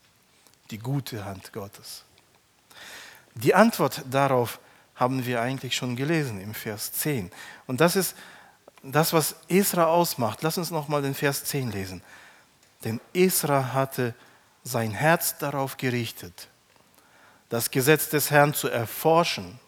Die 0.70 0.78
gute 0.78 1.26
Hand 1.26 1.52
Gottes. 1.52 2.04
Die 3.34 3.54
Antwort 3.54 4.04
darauf 4.10 4.58
haben 4.94 5.26
wir 5.26 5.42
eigentlich 5.42 5.76
schon 5.76 5.96
gelesen 5.96 6.40
im 6.40 6.54
Vers 6.54 6.92
10. 6.92 7.30
Und 7.66 7.82
das 7.82 7.94
ist 7.94 8.16
das, 8.82 9.12
was 9.12 9.36
Esra 9.48 9.84
ausmacht. 9.84 10.42
Lass 10.42 10.56
uns 10.56 10.70
nochmal 10.70 11.02
den 11.02 11.14
Vers 11.14 11.44
10 11.44 11.72
lesen. 11.72 12.02
Denn 12.84 13.00
Esra 13.12 13.72
hatte 13.72 14.14
sein 14.62 14.92
Herz 14.92 15.38
darauf 15.38 15.76
gerichtet, 15.76 16.48
das 17.48 17.70
Gesetz 17.70 18.08
des 18.10 18.30
Herrn 18.30 18.54
zu 18.54 18.68
erforschen 18.68 19.58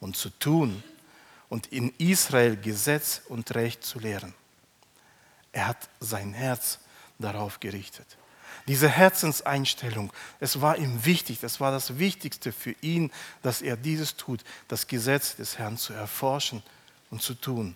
und 0.00 0.16
zu 0.16 0.30
tun 0.30 0.82
und 1.48 1.66
in 1.66 1.92
Israel 1.98 2.56
Gesetz 2.56 3.22
und 3.28 3.54
Recht 3.54 3.84
zu 3.84 3.98
lehren. 3.98 4.34
Er 5.52 5.66
hat 5.66 5.88
sein 5.98 6.32
Herz 6.32 6.78
darauf 7.18 7.60
gerichtet. 7.60 8.06
Diese 8.66 8.88
Herzenseinstellung, 8.88 10.12
es 10.38 10.60
war 10.60 10.78
ihm 10.78 11.04
wichtig, 11.04 11.40
das 11.40 11.60
war 11.60 11.72
das 11.72 11.98
Wichtigste 11.98 12.52
für 12.52 12.74
ihn, 12.80 13.10
dass 13.42 13.62
er 13.62 13.76
dieses 13.76 14.16
tut, 14.16 14.44
das 14.68 14.86
Gesetz 14.86 15.34
des 15.34 15.58
Herrn 15.58 15.76
zu 15.76 15.92
erforschen 15.92 16.62
und 17.10 17.20
zu 17.20 17.34
tun. 17.34 17.74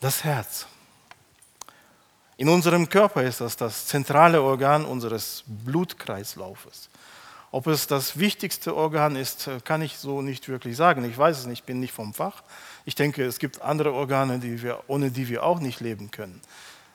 Das 0.00 0.22
Herz. 0.22 0.66
In 2.36 2.48
unserem 2.48 2.88
Körper 2.88 3.24
ist 3.24 3.40
das 3.40 3.56
das 3.56 3.86
zentrale 3.86 4.40
Organ 4.40 4.84
unseres 4.84 5.42
Blutkreislaufes. 5.46 6.88
Ob 7.50 7.66
es 7.66 7.88
das 7.88 8.16
wichtigste 8.16 8.76
Organ 8.76 9.16
ist, 9.16 9.50
kann 9.64 9.82
ich 9.82 9.98
so 9.98 10.22
nicht 10.22 10.48
wirklich 10.48 10.76
sagen. 10.76 11.02
Ich 11.04 11.18
weiß 11.18 11.38
es 11.38 11.46
nicht, 11.46 11.60
ich 11.60 11.64
bin 11.64 11.80
nicht 11.80 11.92
vom 11.92 12.14
Fach. 12.14 12.44
Ich 12.84 12.94
denke, 12.94 13.24
es 13.24 13.40
gibt 13.40 13.60
andere 13.60 13.92
Organe, 13.92 14.38
die 14.38 14.62
wir, 14.62 14.84
ohne 14.86 15.10
die 15.10 15.26
wir 15.28 15.42
auch 15.42 15.58
nicht 15.58 15.80
leben 15.80 16.12
können. 16.12 16.40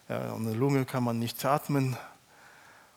Ja, 0.08 0.34
ohne 0.34 0.54
Lunge 0.54 0.86
kann 0.86 1.04
man 1.04 1.20
nicht 1.20 1.44
atmen. 1.44 1.98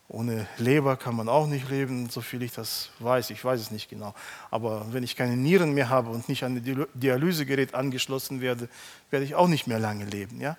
Ohne 0.09 0.47
Leber 0.59 0.97
kann 0.97 1.17
man 1.17 1.29
auch 1.29 1.49
nicht 1.49 1.69
leben, 1.69 2.09
so 2.09 2.21
viel 2.21 2.43
ich 2.43 2.53
das 2.53 2.91
weiß. 3.01 3.31
Ich 3.31 3.45
weiß 3.45 3.61
es 3.61 3.71
nicht 3.73 3.91
genau. 3.91 4.15
Aber 4.53 4.87
wenn 4.93 5.03
ich 5.03 5.17
keine 5.17 5.37
Nieren 5.37 5.73
mehr 5.73 5.89
habe 5.89 6.11
und 6.11 6.29
nicht 6.29 6.45
an 6.45 6.57
ein 6.57 6.87
Dialysegerät 6.95 7.75
angeschlossen 7.75 8.41
werde, 8.41 8.69
werde 9.11 9.25
ich 9.25 9.35
auch 9.35 9.49
nicht 9.49 9.67
mehr 9.67 9.81
lange 9.81 10.05
leben. 10.05 10.41
Ja? 10.41 10.57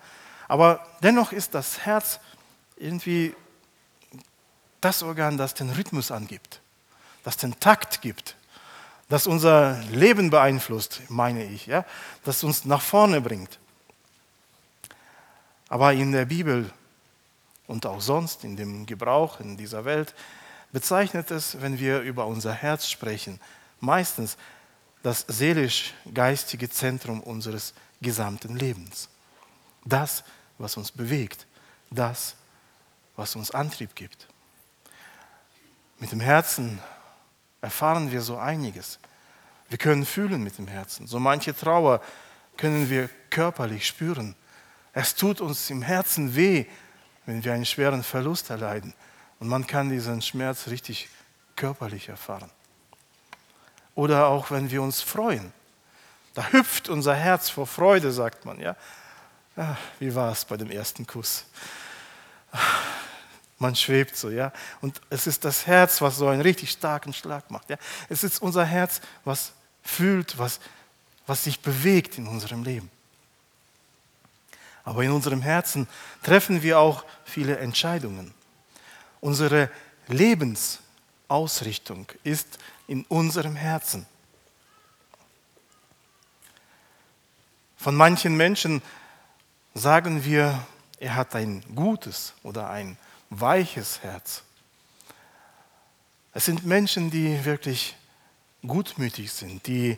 Aber 0.50 0.86
dennoch 1.02 1.32
ist 1.32 1.54
das 1.54 1.80
Herz 1.80 2.20
irgendwie 2.76 3.34
das 4.82 5.02
Organ, 5.02 5.38
das 5.38 5.54
den 5.54 5.70
Rhythmus 5.70 6.12
angibt, 6.12 6.60
das 7.24 7.38
den 7.38 7.58
Takt 7.60 8.02
gibt, 8.02 8.36
das 9.08 9.28
unser 9.28 9.82
Leben 9.92 10.30
beeinflusst, 10.30 11.02
meine 11.08 11.46
ich, 11.46 11.68
ja? 11.68 11.86
das 12.26 12.44
uns 12.44 12.66
nach 12.66 12.82
vorne 12.82 13.22
bringt. 13.22 13.60
Aber 15.70 15.94
in 15.94 16.12
der 16.12 16.26
Bibel 16.26 16.70
und 17.68 17.86
auch 17.86 18.02
sonst 18.02 18.44
in 18.44 18.56
dem 18.56 18.86
Gebrauch 18.86 19.40
in 19.40 19.58
dieser 19.58 19.86
Welt 19.86 20.16
bezeichnet 20.72 21.32
es, 21.32 21.62
wenn 21.62 21.80
wir 21.80 22.02
über 22.02 22.26
unser 22.26 22.54
Herz 22.54 22.90
sprechen, 22.90 23.40
meistens 23.80 24.38
das 25.04 25.26
seelisch-geistige 25.28 26.70
Zentrum 26.70 27.22
unseres 27.22 27.74
gesamten 28.02 28.58
Lebens. 28.58 29.10
Das, 29.86 30.24
was 30.58 30.76
uns 30.78 30.92
bewegt, 30.92 31.46
das, 31.90 32.36
was 33.16 33.36
uns 33.36 33.52
Antrieb 33.52 33.96
gibt. 33.96 34.28
Mit 36.00 36.12
dem 36.12 36.20
Herzen 36.20 36.80
erfahren 37.62 38.12
wir 38.12 38.22
so 38.22 38.38
einiges. 38.38 39.00
Wir 39.70 39.78
können 39.78 40.06
fühlen 40.06 40.44
mit 40.44 40.58
dem 40.58 40.68
Herzen. 40.68 41.08
So 41.08 41.20
manche 41.20 41.56
Trauer 41.56 42.02
können 42.56 42.90
wir 42.90 43.10
körperlich 43.30 43.88
spüren. 43.88 44.36
Es 44.94 45.16
tut 45.16 45.42
uns 45.42 45.70
im 45.70 45.82
Herzen 45.82 46.36
weh, 46.36 46.66
wenn 47.28 47.44
wir 47.44 47.54
einen 47.54 47.66
schweren 47.66 48.02
Verlust 48.04 48.50
erleiden. 48.50 48.96
Und 49.40 49.50
man 49.50 49.68
kann 49.68 49.90
diesen 49.92 50.24
Schmerz 50.24 50.68
richtig 50.68 51.10
körperlich 51.56 52.10
erfahren. 52.10 52.50
Oder 53.94 54.28
auch 54.28 54.50
wenn 54.50 54.72
wir 54.72 54.82
uns 54.82 55.02
freuen. 55.02 55.54
Da 56.34 56.52
hüpft 56.52 56.90
unser 56.90 57.14
Herz 57.14 57.50
vor 57.50 57.68
Freude, 57.68 58.12
sagt 58.12 58.46
man. 58.46 58.60
Ja? 58.60 58.76
Ach, 59.56 59.78
wie 60.00 60.16
war 60.16 60.32
es 60.32 60.46
bei 60.46 60.56
dem 60.56 60.72
ersten 60.72 61.06
Kuss? 61.06 61.46
Man 63.60 63.76
schwebt 63.76 64.16
so, 64.16 64.30
ja. 64.30 64.54
Und 64.82 65.02
es 65.10 65.28
ist 65.28 65.44
das 65.44 65.68
Herz, 65.68 66.00
was 66.00 66.16
so 66.16 66.28
einen 66.28 66.42
richtig 66.42 66.72
starken 66.72 67.12
Schlag 67.12 67.52
macht. 67.52 67.70
Ja? 67.70 67.78
Es 68.08 68.24
ist 68.24 68.42
unser 68.42 68.64
Herz, 68.64 69.02
was 69.26 69.52
fühlt, 69.84 70.38
was, 70.38 70.60
was 71.26 71.44
sich 71.44 71.60
bewegt 71.60 72.18
in 72.18 72.28
unserem 72.28 72.64
Leben. 72.64 72.90
Aber 74.88 75.04
in 75.04 75.12
unserem 75.12 75.42
Herzen 75.42 75.86
treffen 76.24 76.64
wir 76.64 76.80
auch 76.80 77.04
viele 77.26 77.58
Entscheidungen. 77.58 78.34
Unsere 79.20 79.70
Lebensausrichtung 80.08 82.10
ist 82.24 82.58
in 82.88 83.04
unserem 83.10 83.58
Herzen. 83.58 84.06
Von 87.76 87.96
manchen 87.96 88.38
Menschen 88.38 88.82
sagen 89.74 90.24
wir, 90.24 90.66
er 91.02 91.16
hat 91.16 91.36
ein 91.36 91.66
gutes 91.76 92.32
oder 92.42 92.70
ein 92.70 92.96
weiches 93.30 94.02
Herz. 94.04 94.44
Es 96.34 96.46
sind 96.46 96.66
Menschen, 96.66 97.12
die 97.12 97.44
wirklich 97.44 97.98
gutmütig 98.66 99.34
sind, 99.34 99.68
die 99.68 99.98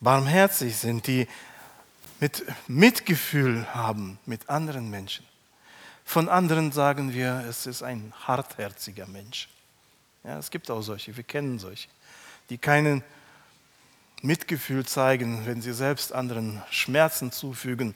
barmherzig 0.00 0.76
sind, 0.76 1.06
die 1.06 1.28
mit 2.20 2.44
Mitgefühl 2.66 3.74
haben 3.74 4.18
mit 4.26 4.48
anderen 4.48 4.90
Menschen. 4.90 5.24
Von 6.04 6.28
anderen 6.28 6.72
sagen 6.72 7.12
wir, 7.12 7.44
es 7.48 7.66
ist 7.66 7.82
ein 7.82 8.12
hartherziger 8.26 9.06
Mensch. 9.06 9.48
Ja, 10.24 10.38
es 10.38 10.50
gibt 10.50 10.70
auch 10.70 10.82
solche, 10.82 11.16
wir 11.16 11.24
kennen 11.24 11.58
solche, 11.58 11.88
die 12.50 12.58
keinen 12.58 13.04
Mitgefühl 14.22 14.84
zeigen, 14.84 15.46
wenn 15.46 15.62
sie 15.62 15.72
selbst 15.72 16.12
anderen 16.12 16.62
Schmerzen 16.70 17.30
zufügen, 17.30 17.94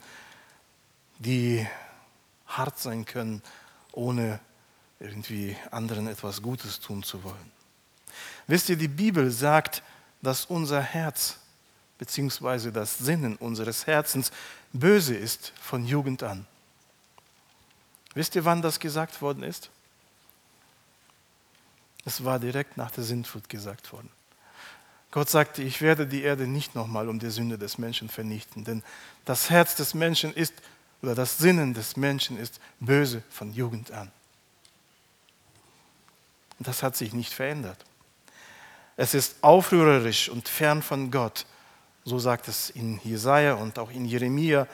die 1.19 1.67
hart 2.47 2.79
sein 2.79 3.05
können, 3.05 3.41
ohne 3.91 4.39
irgendwie 4.99 5.57
anderen 5.71 6.07
etwas 6.07 6.41
Gutes 6.41 6.79
tun 6.79 7.03
zu 7.03 7.23
wollen. 7.23 7.51
Wisst 8.47 8.69
ihr, 8.69 8.77
die 8.77 8.87
Bibel 8.87 9.31
sagt, 9.31 9.83
dass 10.21 10.45
unser 10.45 10.81
Herz 10.81 11.39
beziehungsweise 11.97 12.71
das 12.71 12.97
Sinnen 12.97 13.35
unseres 13.35 13.87
Herzens 13.87 14.31
böse 14.71 15.15
ist 15.15 15.53
von 15.61 15.85
Jugend 15.85 16.23
an. 16.23 16.45
Wisst 18.13 18.35
ihr, 18.35 18.45
wann 18.45 18.61
das 18.61 18.79
gesagt 18.79 19.21
worden 19.21 19.43
ist? 19.43 19.69
Es 22.05 22.23
war 22.23 22.39
direkt 22.39 22.77
nach 22.77 22.91
der 22.91 23.03
Sintflut 23.03 23.49
gesagt 23.49 23.91
worden. 23.91 24.09
Gott 25.11 25.29
sagte, 25.29 25.61
ich 25.61 25.81
werde 25.81 26.07
die 26.07 26.23
Erde 26.23 26.47
nicht 26.47 26.75
nochmal 26.75 27.07
um 27.07 27.19
die 27.19 27.29
Sünde 27.29 27.57
des 27.57 27.77
Menschen 27.77 28.09
vernichten, 28.09 28.63
denn 28.63 28.83
das 29.25 29.49
Herz 29.49 29.75
des 29.75 29.93
Menschen 29.93 30.33
ist, 30.33 30.53
oder 31.01 31.15
das 31.15 31.37
Sinnen 31.37 31.73
des 31.73 31.97
Menschen 31.97 32.37
ist 32.37 32.59
böse 32.79 33.21
von 33.29 33.53
Jugend 33.53 33.91
an. 33.91 34.11
Und 36.57 36.67
das 36.67 36.81
hat 36.81 36.95
sich 36.95 37.13
nicht 37.13 37.33
verändert. 37.33 37.85
Es 38.95 39.13
ist 39.13 39.35
aufrührerisch 39.41 40.29
und 40.29 40.47
fern 40.49 40.81
von 40.81 41.11
Gott 41.11 41.45
so 42.05 42.19
sagt 42.19 42.47
es 42.47 42.69
in 42.69 42.99
Jesaja 43.03 43.53
und 43.53 43.79
auch 43.79 43.91
in 43.91 44.05
Jeremia. 44.05 44.67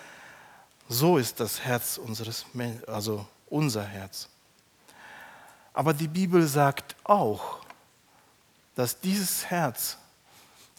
So 0.88 1.18
ist 1.18 1.39
das 1.39 1.62
Herz 1.62 1.98
unseres, 1.98 2.46
also 2.88 3.26
unser 3.50 3.84
Herz. 3.84 4.30
Aber 5.74 5.94
die 5.94 6.08
Bibel 6.08 6.46
sagt 6.48 6.96
auch, 7.04 7.60
dass 8.76 9.00
dieses 9.00 9.46
Herz, 9.46 9.98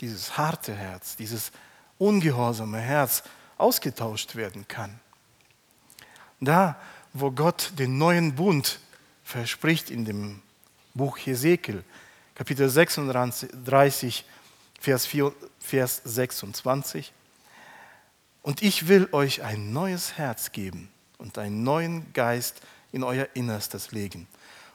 dieses 0.00 0.36
harte 0.36 0.74
Herz, 0.74 1.16
dieses 1.16 1.52
ungehorsame 1.98 2.78
Herz 2.78 3.22
ausgetauscht 3.56 4.34
werden 4.34 4.66
kann. 4.66 4.98
Da, 6.40 6.76
wo 7.12 7.30
Gott 7.30 7.72
den 7.78 7.98
neuen 7.98 8.34
Bund 8.34 8.80
verspricht 9.22 9.90
in 9.90 10.04
dem 10.04 10.42
Buch 10.94 11.18
Hesekiel, 11.18 11.84
Kapitel 12.34 12.68
36, 12.68 14.24
Vers, 14.80 15.06
4, 15.06 15.32
Vers 15.60 16.00
26. 16.04 17.12
Und 18.42 18.62
ich 18.62 18.88
will 18.88 19.08
euch 19.12 19.42
ein 19.42 19.72
neues 19.72 20.16
Herz 20.16 20.52
geben 20.52 20.90
und 21.18 21.36
einen 21.36 21.62
neuen 21.62 22.12
Geist 22.14 22.62
in 22.90 23.04
euer 23.04 23.28
Innerstes 23.34 23.92
legen. 23.92 24.26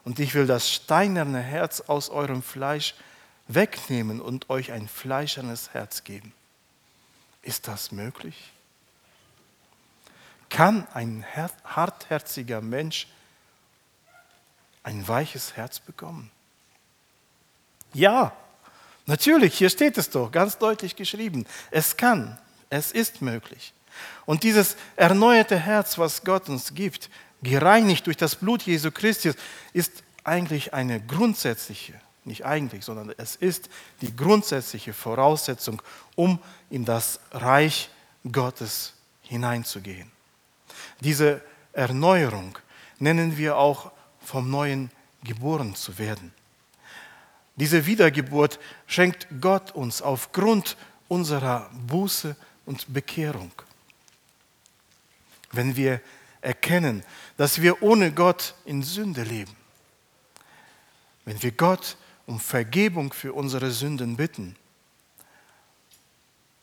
Und 0.04 0.20
ich 0.20 0.36
will 0.36 0.46
das 0.46 0.72
steinerne 0.72 1.42
Herz 1.42 1.82
aus 1.82 2.10
eurem 2.10 2.44
Fleisch 2.44 2.94
wegnehmen 3.48 4.22
und 4.22 4.50
euch 4.52 4.72
ein 4.72 4.88
fleischernes 4.88 5.74
Herz 5.74 6.04
geben. 6.04 6.32
Ist 7.42 7.68
das 7.68 7.92
möglich? 7.92 8.52
Kann 10.50 10.88
ein 10.94 11.26
hartherziger 11.64 12.62
Mensch 12.62 13.08
ein 14.84 15.08
weiches 15.08 15.58
Herz 15.58 15.80
bekommen? 15.80 16.30
Ja, 17.94 18.36
Natürlich, 19.06 19.58
hier 19.58 19.70
steht 19.70 19.98
es 19.98 20.10
doch 20.10 20.32
ganz 20.32 20.58
deutlich 20.58 20.96
geschrieben. 20.96 21.46
Es 21.72 21.96
kann, 21.96 22.38
es 22.70 22.92
ist 22.92 23.22
möglich. 23.22 23.74
Und 24.26 24.44
dieses 24.44 24.76
erneuerte 24.96 25.58
Herz, 25.58 25.98
was 25.98 26.24
Gott 26.24 26.50
uns 26.50 26.74
gibt, 26.74 27.10
gereinigt 27.44 28.08
durch 28.08 28.18
das 28.18 28.36
Blut 28.36 28.64
Jesu 28.64 28.92
Christi, 28.92 29.32
ist 29.74 30.04
eigentlich 30.24 30.74
eine 30.74 31.00
grundsätzliche, 31.00 31.94
nicht 32.24 32.46
eigentlich, 32.46 32.84
sondern 32.84 33.14
es 33.18 33.36
ist 33.36 33.70
die 34.02 34.16
grundsätzliche 34.16 34.94
Voraussetzung, 34.94 35.82
um 36.16 36.40
in 36.70 36.84
das 36.84 37.20
Reich 37.32 37.90
Gottes 38.32 38.94
hineinzugehen. 39.22 40.12
Diese 41.02 41.42
Erneuerung 41.74 42.58
nennen 43.00 43.38
wir 43.38 43.58
auch 43.58 43.92
vom 44.24 44.50
Neuen 44.50 44.90
geboren 45.24 45.76
zu 45.76 45.98
werden. 46.00 46.34
Diese 47.56 47.86
Wiedergeburt 47.86 48.60
schenkt 48.86 49.28
Gott 49.40 49.72
uns 49.72 50.02
aufgrund 50.02 50.76
unserer 51.08 51.70
Buße 51.88 52.36
und 52.66 52.94
Bekehrung. 52.94 53.52
Wenn 55.52 55.76
wir 55.76 56.02
erkennen, 56.42 57.04
dass 57.38 57.62
wir 57.62 57.82
ohne 57.82 58.12
Gott 58.12 58.56
in 58.66 58.84
Sünde 58.84 59.24
leben, 59.24 59.56
wenn 61.24 61.42
wir 61.42 61.52
Gott 61.52 61.98
um 62.26 62.40
Vergebung 62.40 63.14
für 63.14 63.34
unsere 63.34 63.72
Sünden 63.72 64.18
bitten 64.18 64.56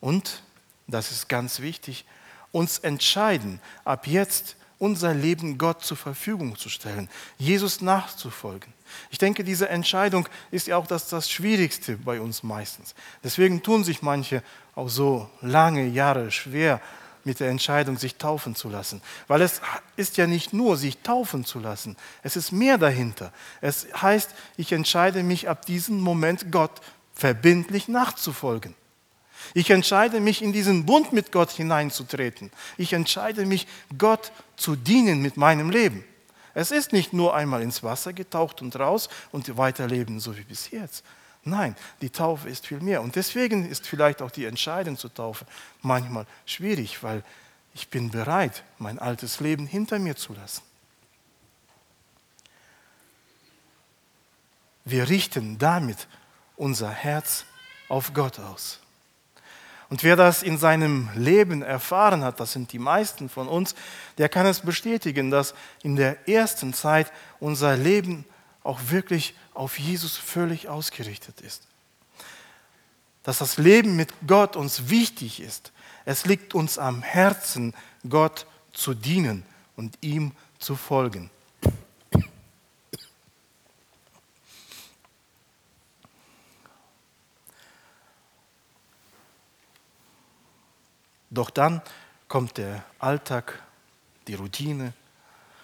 und, 0.00 0.42
das 0.86 1.10
ist 1.10 1.28
ganz 1.28 1.60
wichtig, 1.60 2.04
uns 2.50 2.78
entscheiden, 2.80 3.60
ab 3.84 4.06
jetzt 4.06 4.56
unser 4.82 5.14
Leben 5.14 5.58
Gott 5.58 5.84
zur 5.84 5.96
Verfügung 5.96 6.58
zu 6.58 6.68
stellen, 6.68 7.08
Jesus 7.38 7.82
nachzufolgen. 7.82 8.72
Ich 9.12 9.18
denke, 9.18 9.44
diese 9.44 9.68
Entscheidung 9.68 10.28
ist 10.50 10.66
ja 10.66 10.76
auch 10.76 10.88
das, 10.88 11.06
das 11.08 11.30
Schwierigste 11.30 11.96
bei 11.96 12.20
uns 12.20 12.42
meistens. 12.42 12.96
Deswegen 13.22 13.62
tun 13.62 13.84
sich 13.84 14.02
manche 14.02 14.42
auch 14.74 14.88
so 14.88 15.30
lange 15.40 15.86
Jahre 15.86 16.32
schwer, 16.32 16.80
mit 17.22 17.38
der 17.38 17.50
Entscheidung, 17.50 17.96
sich 17.96 18.16
taufen 18.16 18.56
zu 18.56 18.68
lassen. 18.68 19.00
Weil 19.28 19.42
es 19.42 19.60
ist 19.94 20.16
ja 20.16 20.26
nicht 20.26 20.52
nur, 20.52 20.76
sich 20.76 20.98
taufen 20.98 21.44
zu 21.44 21.60
lassen, 21.60 21.96
es 22.24 22.34
ist 22.34 22.50
mehr 22.50 22.76
dahinter. 22.76 23.32
Es 23.60 23.86
heißt, 23.94 24.30
ich 24.56 24.72
entscheide 24.72 25.22
mich 25.22 25.48
ab 25.48 25.64
diesem 25.64 26.00
Moment 26.00 26.50
Gott 26.50 26.80
verbindlich 27.14 27.86
nachzufolgen. 27.86 28.74
Ich 29.54 29.70
entscheide 29.70 30.20
mich, 30.20 30.42
in 30.42 30.52
diesen 30.52 30.86
Bund 30.86 31.12
mit 31.12 31.32
Gott 31.32 31.50
hineinzutreten. 31.50 32.50
Ich 32.76 32.92
entscheide 32.92 33.46
mich, 33.46 33.66
Gott 33.98 34.32
zu 34.56 34.76
dienen 34.76 35.22
mit 35.22 35.36
meinem 35.36 35.70
Leben. 35.70 36.04
Es 36.54 36.70
ist 36.70 36.92
nicht 36.92 37.12
nur 37.12 37.34
einmal 37.34 37.62
ins 37.62 37.82
Wasser 37.82 38.12
getaucht 38.12 38.62
und 38.62 38.76
raus 38.76 39.08
und 39.30 39.56
weiterleben, 39.56 40.20
so 40.20 40.36
wie 40.36 40.42
bis 40.42 40.70
jetzt. 40.70 41.04
Nein, 41.44 41.74
die 42.00 42.10
Taufe 42.10 42.48
ist 42.48 42.66
viel 42.66 42.80
mehr. 42.80 43.02
Und 43.02 43.16
deswegen 43.16 43.68
ist 43.68 43.86
vielleicht 43.86 44.22
auch 44.22 44.30
die 44.30 44.44
Entscheidung 44.44 44.96
zur 44.96 45.12
Taufe 45.12 45.44
manchmal 45.80 46.26
schwierig, 46.46 47.02
weil 47.02 47.24
ich 47.74 47.88
bin 47.88 48.10
bereit, 48.10 48.62
mein 48.78 48.98
altes 48.98 49.40
Leben 49.40 49.66
hinter 49.66 49.98
mir 49.98 50.14
zu 50.14 50.34
lassen. 50.34 50.62
Wir 54.84 55.08
richten 55.08 55.58
damit 55.58 56.06
unser 56.56 56.90
Herz 56.90 57.44
auf 57.88 58.12
Gott 58.14 58.38
aus. 58.38 58.81
Und 59.92 60.02
wer 60.04 60.16
das 60.16 60.42
in 60.42 60.56
seinem 60.56 61.10
Leben 61.14 61.60
erfahren 61.60 62.24
hat, 62.24 62.40
das 62.40 62.54
sind 62.54 62.72
die 62.72 62.78
meisten 62.78 63.28
von 63.28 63.46
uns, 63.46 63.74
der 64.16 64.30
kann 64.30 64.46
es 64.46 64.60
bestätigen, 64.60 65.30
dass 65.30 65.52
in 65.82 65.96
der 65.96 66.26
ersten 66.26 66.72
Zeit 66.72 67.12
unser 67.40 67.76
Leben 67.76 68.24
auch 68.64 68.80
wirklich 68.88 69.34
auf 69.52 69.78
Jesus 69.78 70.16
völlig 70.16 70.66
ausgerichtet 70.66 71.42
ist. 71.42 71.68
Dass 73.22 73.36
das 73.36 73.58
Leben 73.58 73.94
mit 73.94 74.14
Gott 74.26 74.56
uns 74.56 74.88
wichtig 74.88 75.40
ist. 75.40 75.72
Es 76.06 76.24
liegt 76.24 76.54
uns 76.54 76.78
am 76.78 77.02
Herzen, 77.02 77.74
Gott 78.08 78.46
zu 78.72 78.94
dienen 78.94 79.44
und 79.76 79.98
ihm 80.00 80.32
zu 80.58 80.74
folgen. 80.74 81.28
Doch 91.32 91.48
dann 91.48 91.80
kommt 92.28 92.58
der 92.58 92.84
Alltag, 92.98 93.60
die 94.28 94.34
Routine 94.34 94.92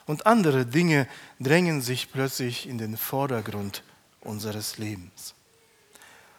und 0.07 0.27
andere 0.27 0.65
Dinge 0.65 1.07
drängen 1.39 1.83
sich 1.83 2.11
plötzlich 2.11 2.67
in 2.67 2.79
den 2.79 2.97
Vordergrund 2.97 3.85
unseres 4.23 4.79
Lebens. 4.79 5.35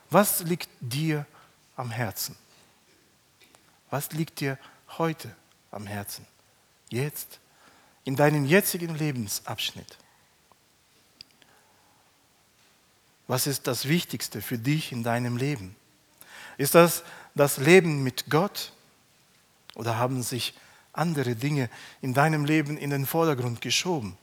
Was 0.09 0.41
liegt 0.41 0.69
dir 0.79 1.27
am 1.75 1.91
Herzen? 1.91 2.35
Was 3.91 4.11
liegt 4.11 4.39
dir 4.39 4.57
heute 4.97 5.33
am 5.69 5.85
Herzen? 5.85 6.25
Jetzt, 6.89 7.39
in 8.05 8.15
deinem 8.15 8.45
jetzigen 8.45 8.95
Lebensabschnitt? 8.95 9.97
Was 13.27 13.45
ist 13.45 13.67
das 13.67 13.87
Wichtigste 13.87 14.41
für 14.41 14.57
dich 14.57 14.91
in 14.91 15.03
deinem 15.03 15.37
Leben? 15.37 15.75
Ist 16.57 16.73
das 16.73 17.03
das 17.35 17.57
Leben 17.57 18.01
mit 18.01 18.31
Gott? 18.31 18.73
Oder 19.75 19.97
haben 19.97 20.23
sich 20.23 20.53
andere 20.93 21.35
Dinge 21.35 21.69
in 22.01 22.13
deinem 22.13 22.45
Leben 22.45 22.77
in 22.77 22.89
den 22.89 23.05
Vordergrund 23.05 23.61
geschoben? 23.61 24.17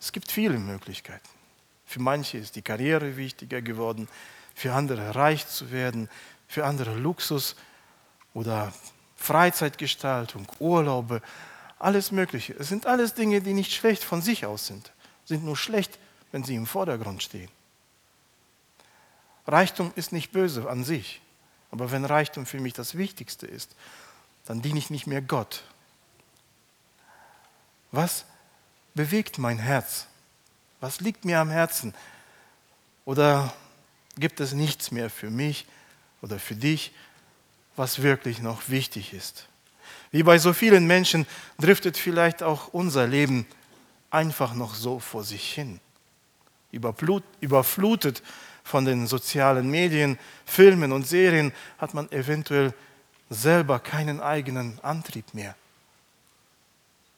Es 0.00 0.12
gibt 0.12 0.30
viele 0.30 0.58
Möglichkeiten. 0.58 1.28
Für 1.84 2.00
manche 2.00 2.38
ist 2.38 2.56
die 2.56 2.62
Karriere 2.62 3.16
wichtiger 3.16 3.62
geworden, 3.62 4.08
für 4.54 4.72
andere 4.72 5.14
reich 5.14 5.46
zu 5.46 5.70
werden, 5.70 6.08
für 6.48 6.64
andere 6.64 6.96
Luxus 6.96 7.56
oder 8.34 8.72
Freizeitgestaltung, 9.16 10.46
Urlaube, 10.58 11.22
alles 11.78 12.12
Mögliche. 12.12 12.54
Es 12.54 12.68
sind 12.68 12.86
alles 12.86 13.14
Dinge, 13.14 13.40
die 13.40 13.52
nicht 13.52 13.72
schlecht 13.72 14.04
von 14.04 14.22
sich 14.22 14.46
aus 14.46 14.66
sind, 14.66 14.92
sind 15.24 15.44
nur 15.44 15.56
schlecht, 15.56 15.98
wenn 16.32 16.44
sie 16.44 16.54
im 16.54 16.66
Vordergrund 16.66 17.22
stehen. 17.22 17.48
Reichtum 19.46 19.92
ist 19.94 20.12
nicht 20.12 20.32
böse 20.32 20.68
an 20.68 20.84
sich, 20.84 21.20
aber 21.76 21.90
wenn 21.90 22.06
Reichtum 22.06 22.46
für 22.46 22.58
mich 22.58 22.72
das 22.72 22.96
Wichtigste 22.96 23.46
ist, 23.46 23.76
dann 24.46 24.62
diene 24.62 24.78
ich 24.78 24.88
nicht 24.88 25.06
mehr 25.06 25.20
Gott. 25.20 25.62
Was 27.92 28.24
bewegt 28.94 29.36
mein 29.36 29.58
Herz? 29.58 30.06
Was 30.80 31.00
liegt 31.00 31.26
mir 31.26 31.38
am 31.38 31.50
Herzen? 31.50 31.94
Oder 33.04 33.52
gibt 34.16 34.40
es 34.40 34.52
nichts 34.54 34.90
mehr 34.90 35.10
für 35.10 35.28
mich 35.28 35.66
oder 36.22 36.38
für 36.38 36.54
dich, 36.54 36.92
was 37.76 38.00
wirklich 38.00 38.40
noch 38.40 38.70
wichtig 38.70 39.12
ist? 39.12 39.46
Wie 40.12 40.22
bei 40.22 40.38
so 40.38 40.54
vielen 40.54 40.86
Menschen 40.86 41.26
driftet 41.58 41.98
vielleicht 41.98 42.42
auch 42.42 42.68
unser 42.68 43.06
Leben 43.06 43.46
einfach 44.10 44.54
noch 44.54 44.74
so 44.74 44.98
vor 44.98 45.24
sich 45.24 45.52
hin. 45.52 45.78
Überflutet 46.72 48.22
von 48.66 48.84
den 48.84 49.06
sozialen 49.06 49.70
Medien, 49.70 50.18
Filmen 50.44 50.90
und 50.90 51.06
Serien 51.06 51.52
hat 51.78 51.94
man 51.94 52.10
eventuell 52.10 52.74
selber 53.30 53.78
keinen 53.78 54.20
eigenen 54.20 54.80
Antrieb 54.82 55.32
mehr. 55.34 55.54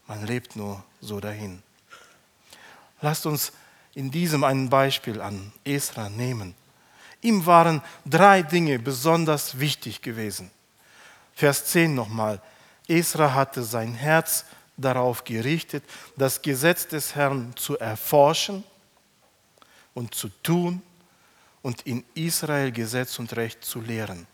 Man 0.06 0.26
lebt 0.26 0.56
nur 0.56 0.84
so 1.00 1.20
dahin. 1.20 1.62
Lasst 3.00 3.24
uns 3.24 3.52
in 3.94 4.11
diesem 4.11 4.44
ein 4.44 4.68
Beispiel 4.68 5.22
an 5.22 5.52
Esra 5.64 6.11
nehmen. 6.11 6.54
Ihm 7.22 7.46
waren 7.46 7.82
drei 8.04 8.42
Dinge 8.42 8.78
besonders 8.78 9.58
wichtig 9.58 10.02
gewesen. 10.02 10.50
Vers 11.34 11.64
10 11.66 11.94
nochmal. 11.94 12.42
Esra 12.88 13.32
hatte 13.32 13.62
sein 13.62 13.94
Herz 13.94 14.44
darauf 14.76 15.24
gerichtet, 15.24 15.82
das 16.16 16.42
Gesetz 16.42 16.87
des 16.87 17.14
Herrn 17.14 17.54
zu 17.56 17.78
erforschen 17.78 18.64
und 19.94 20.14
zu 20.14 20.28
tun 20.42 20.82
und 21.62 21.83
in 21.83 22.05
Israel 22.14 22.73
Gesetz 22.73 23.18
und 23.18 23.37
Recht 23.37 23.64
zu 23.64 23.81
lehren. 23.81 24.27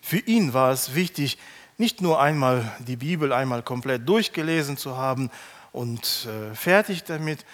Für 0.00 0.18
ihn 0.18 0.52
war 0.54 0.72
es 0.72 0.94
wichtig, 0.94 1.38
nicht 1.78 2.00
nur 2.00 2.20
einmal 2.20 2.70
die 2.86 2.96
Bibel 2.96 3.32
einmal 3.32 3.62
komplett 3.62 4.08
durchgelesen 4.08 4.76
zu 4.76 4.96
haben 4.96 5.30
und 5.72 6.26
äh, 6.26 6.54
fertig 6.54 7.04
damit. 7.04 7.44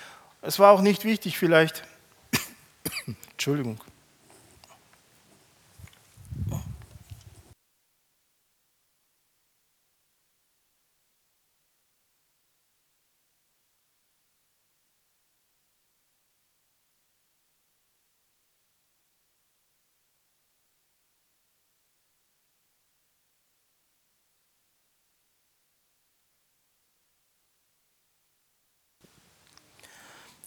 Es 0.43 0.59
war 0.59 0.73
auch 0.73 0.81
nicht 0.81 1.05
wichtig 1.05 1.39
vielleicht, 1.39 1.85
Entschuldigung, 3.33 3.81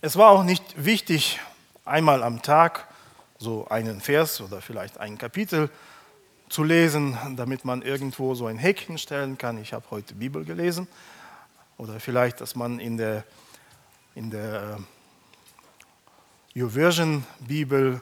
Es 0.01 0.15
war 0.15 0.29
auch 0.29 0.45
nicht 0.45 0.63
wichtig, 0.85 1.41
einmal 1.83 2.23
am 2.23 2.41
Tag 2.41 2.88
so 3.38 3.67
einen 3.67 3.99
Vers 3.99 4.39
oder 4.39 4.62
vielleicht 4.62 4.97
ein 4.97 5.17
Kapitel 5.17 5.69
zu 6.47 6.63
lesen, 6.63 7.17
damit 7.35 7.65
man 7.65 7.81
irgendwo 7.81 8.33
so 8.33 8.45
ein 8.45 8.57
Häkchen 8.57 8.97
stellen 8.97 9.38
kann. 9.38 9.57
Ich 9.57 9.73
habe 9.73 9.83
heute 9.91 10.15
Bibel 10.15 10.45
gelesen. 10.45 10.88
Oder 11.77 11.99
vielleicht, 11.99 12.39
dass 12.39 12.55
man 12.55 12.79
in 12.79 12.95
der, 12.95 13.25
in 14.15 14.31
der 14.31 14.79
YouVersion 16.53 17.25
Bibel 17.41 18.01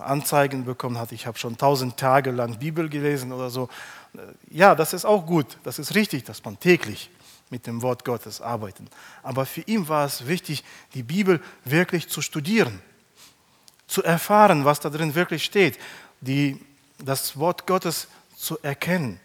Anzeigen 0.00 0.66
bekommen 0.66 0.98
hat, 0.98 1.12
ich 1.12 1.26
habe 1.26 1.38
schon 1.38 1.56
tausend 1.56 1.96
Tage 1.96 2.32
lang 2.32 2.58
Bibel 2.58 2.90
gelesen 2.90 3.32
oder 3.32 3.48
so. 3.48 3.70
Ja, 4.50 4.74
das 4.74 4.92
ist 4.92 5.06
auch 5.06 5.24
gut, 5.24 5.56
das 5.64 5.78
ist 5.78 5.94
richtig, 5.94 6.24
dass 6.24 6.44
man 6.44 6.60
täglich 6.60 7.08
mit 7.50 7.66
dem 7.66 7.82
Wort 7.82 8.04
Gottes 8.04 8.40
arbeiten. 8.40 8.88
Aber 9.22 9.46
für 9.46 9.62
ihn 9.62 9.88
war 9.88 10.04
es 10.04 10.26
wichtig, 10.26 10.64
die 10.94 11.02
Bibel 11.02 11.42
wirklich 11.64 12.08
zu 12.08 12.22
studieren, 12.22 12.82
zu 13.86 14.02
erfahren, 14.02 14.64
was 14.64 14.80
da 14.80 14.90
drin 14.90 15.14
wirklich 15.14 15.44
steht, 15.44 15.78
die, 16.20 16.64
das 16.98 17.38
Wort 17.38 17.66
Gottes 17.66 18.08
zu 18.36 18.58
erkennen. 18.62 19.20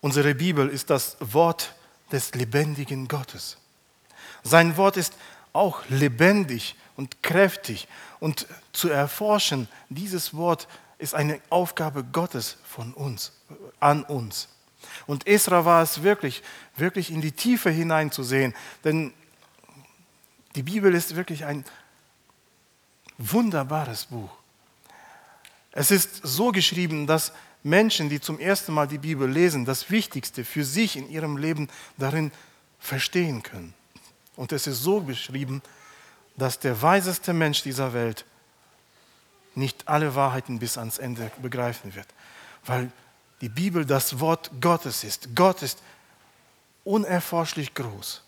Unsere 0.00 0.34
Bibel 0.34 0.68
ist 0.68 0.90
das 0.90 1.16
Wort 1.20 1.74
des 2.10 2.34
lebendigen 2.34 3.08
Gottes. 3.08 3.56
Sein 4.42 4.76
Wort 4.76 4.96
ist 4.96 5.14
auch 5.52 5.82
lebendig 5.88 6.74
und 6.96 7.22
kräftig. 7.22 7.88
Und 8.20 8.46
zu 8.72 8.88
erforschen, 8.88 9.68
dieses 9.88 10.34
Wort 10.34 10.68
ist 10.98 11.14
eine 11.14 11.40
Aufgabe 11.50 12.04
Gottes 12.04 12.56
von 12.64 12.92
uns, 12.94 13.32
an 13.80 14.04
uns. 14.04 14.48
Und 15.06 15.26
Esra 15.26 15.64
war 15.64 15.82
es 15.82 16.02
wirklich, 16.02 16.42
wirklich 16.76 17.10
in 17.10 17.20
die 17.20 17.32
Tiefe 17.32 17.70
hineinzusehen, 17.70 18.54
denn 18.84 19.12
die 20.54 20.62
Bibel 20.62 20.94
ist 20.94 21.16
wirklich 21.16 21.44
ein 21.44 21.64
wunderbares 23.18 24.06
Buch. 24.06 24.30
Es 25.72 25.90
ist 25.90 26.20
so 26.22 26.52
geschrieben, 26.52 27.06
dass 27.06 27.32
Menschen, 27.62 28.08
die 28.08 28.20
zum 28.20 28.38
ersten 28.38 28.72
Mal 28.72 28.88
die 28.88 28.98
Bibel 28.98 29.30
lesen, 29.30 29.64
das 29.64 29.90
Wichtigste 29.90 30.44
für 30.44 30.64
sich 30.64 30.96
in 30.96 31.08
ihrem 31.08 31.36
Leben 31.36 31.68
darin 31.96 32.32
verstehen 32.78 33.42
können. 33.42 33.74
Und 34.36 34.52
es 34.52 34.66
ist 34.66 34.82
so 34.82 35.00
beschrieben, 35.00 35.62
dass 36.36 36.58
der 36.58 36.80
weiseste 36.80 37.32
Mensch 37.32 37.62
dieser 37.62 37.92
Welt 37.92 38.24
nicht 39.54 39.88
alle 39.88 40.14
Wahrheiten 40.14 40.58
bis 40.58 40.78
ans 40.78 40.98
Ende 40.98 41.30
begreifen 41.40 41.94
wird, 41.94 42.08
weil 42.64 42.90
die 43.42 43.48
Bibel 43.48 43.84
das 43.84 44.20
Wort 44.20 44.50
Gottes 44.60 45.02
ist. 45.04 45.34
Gott 45.34 45.62
ist 45.62 45.82
unerforschlich 46.84 47.74
groß. 47.74 48.22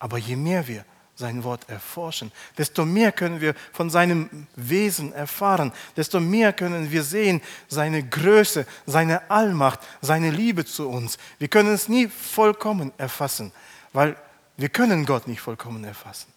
Aber 0.00 0.18
je 0.18 0.36
mehr 0.36 0.66
wir 0.66 0.84
sein 1.14 1.44
Wort 1.44 1.68
erforschen, 1.70 2.30
desto 2.58 2.84
mehr 2.84 3.12
können 3.12 3.40
wir 3.40 3.54
von 3.72 3.88
seinem 3.88 4.48
Wesen 4.56 5.14
erfahren, 5.14 5.72
desto 5.96 6.20
mehr 6.20 6.52
können 6.52 6.90
wir 6.90 7.02
sehen 7.04 7.40
seine 7.68 8.06
Größe, 8.06 8.66
seine 8.84 9.30
Allmacht, 9.30 9.80
seine 10.02 10.30
Liebe 10.30 10.66
zu 10.66 10.88
uns. 10.90 11.16
Wir 11.38 11.48
können 11.48 11.72
es 11.72 11.88
nie 11.88 12.08
vollkommen 12.08 12.92
erfassen, 12.98 13.52
weil 13.92 14.16
wir 14.56 14.68
können 14.68 15.06
Gott 15.06 15.26
nicht 15.28 15.40
vollkommen 15.40 15.84
erfassen. 15.84 16.30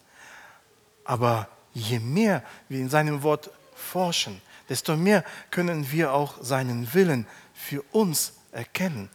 Aber 1.04 1.49
je 1.73 1.99
mehr 1.99 2.43
wir 2.69 2.80
in 2.80 2.89
seinem 2.89 3.23
Wort 3.23 3.49
forschen, 3.75 4.41
desto 4.69 4.95
mehr 4.95 5.25
können 5.49 5.91
wir 5.91 6.13
auch 6.13 6.36
seinen 6.41 6.93
Willen 6.93 7.25
für 7.60 7.84
uns 7.91 8.34
erkennen. 8.52 9.10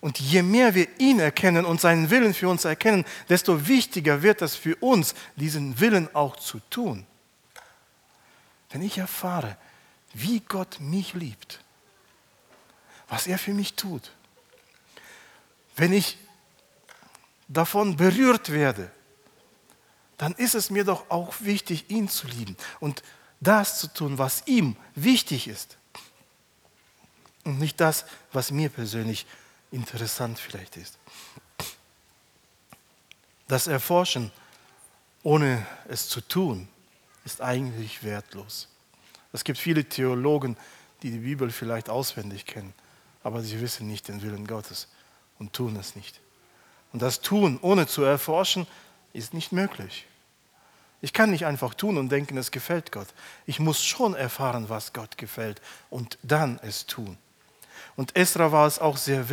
Und 0.00 0.20
je 0.20 0.42
mehr 0.42 0.74
wir 0.74 0.88
ihn 1.00 1.18
erkennen 1.18 1.64
und 1.64 1.80
seinen 1.80 2.10
Willen 2.10 2.32
für 2.32 2.48
uns 2.48 2.64
erkennen, 2.64 3.04
desto 3.28 3.66
wichtiger 3.66 4.22
wird 4.22 4.40
es 4.42 4.54
für 4.54 4.76
uns, 4.76 5.14
diesen 5.36 5.80
Willen 5.80 6.14
auch 6.14 6.36
zu 6.36 6.60
tun. 6.70 7.06
Wenn 8.70 8.82
ich 8.82 8.98
erfahre, 8.98 9.56
wie 10.12 10.40
Gott 10.40 10.78
mich 10.80 11.14
liebt, 11.14 11.60
was 13.08 13.26
er 13.26 13.38
für 13.38 13.52
mich 13.52 13.74
tut, 13.74 14.12
wenn 15.76 15.92
ich 15.92 16.18
davon 17.48 17.96
berührt 17.96 18.52
werde, 18.52 18.90
dann 20.18 20.34
ist 20.34 20.54
es 20.54 20.70
mir 20.70 20.84
doch 20.84 21.10
auch 21.10 21.34
wichtig, 21.40 21.90
ihn 21.90 22.08
zu 22.08 22.28
lieben 22.28 22.56
und 22.78 23.02
das 23.40 23.80
zu 23.80 23.92
tun, 23.92 24.18
was 24.18 24.46
ihm 24.46 24.76
wichtig 24.94 25.48
ist. 25.48 25.78
Und 27.44 27.58
nicht 27.58 27.80
das, 27.80 28.04
was 28.32 28.50
mir 28.50 28.70
persönlich 28.70 29.26
interessant 29.70 30.38
vielleicht 30.38 30.76
ist. 30.76 30.98
Das 33.48 33.66
Erforschen, 33.66 34.32
ohne 35.22 35.66
es 35.88 36.08
zu 36.08 36.20
tun, 36.20 36.68
ist 37.24 37.40
eigentlich 37.40 38.02
wertlos. 38.02 38.68
Es 39.32 39.44
gibt 39.44 39.58
viele 39.58 39.84
Theologen, 39.84 40.56
die 41.02 41.10
die 41.10 41.18
Bibel 41.18 41.50
vielleicht 41.50 41.90
auswendig 41.90 42.46
kennen, 42.46 42.72
aber 43.22 43.42
sie 43.42 43.60
wissen 43.60 43.86
nicht 43.86 44.08
den 44.08 44.22
Willen 44.22 44.46
Gottes 44.46 44.88
und 45.38 45.52
tun 45.52 45.76
es 45.76 45.96
nicht. 45.96 46.20
Und 46.92 47.02
das 47.02 47.20
Tun, 47.20 47.58
ohne 47.60 47.86
zu 47.86 48.02
erforschen, 48.04 48.66
ist 49.12 49.34
nicht 49.34 49.52
möglich. 49.52 50.06
Ich 51.00 51.12
kann 51.12 51.30
nicht 51.30 51.44
einfach 51.44 51.74
tun 51.74 51.98
und 51.98 52.08
denken, 52.08 52.38
es 52.38 52.50
gefällt 52.50 52.92
Gott. 52.92 53.08
Ich 53.44 53.60
muss 53.60 53.84
schon 53.84 54.14
erfahren, 54.14 54.68
was 54.68 54.92
Gott 54.92 55.18
gefällt 55.18 55.60
und 55.90 56.16
dann 56.22 56.58
es 56.62 56.86
tun. 56.86 57.18
Und 57.96 58.16
Esra 58.16 58.50
war 58.50 58.66
es 58.66 58.78
auch 58.78 58.96
sehr, 58.96 59.24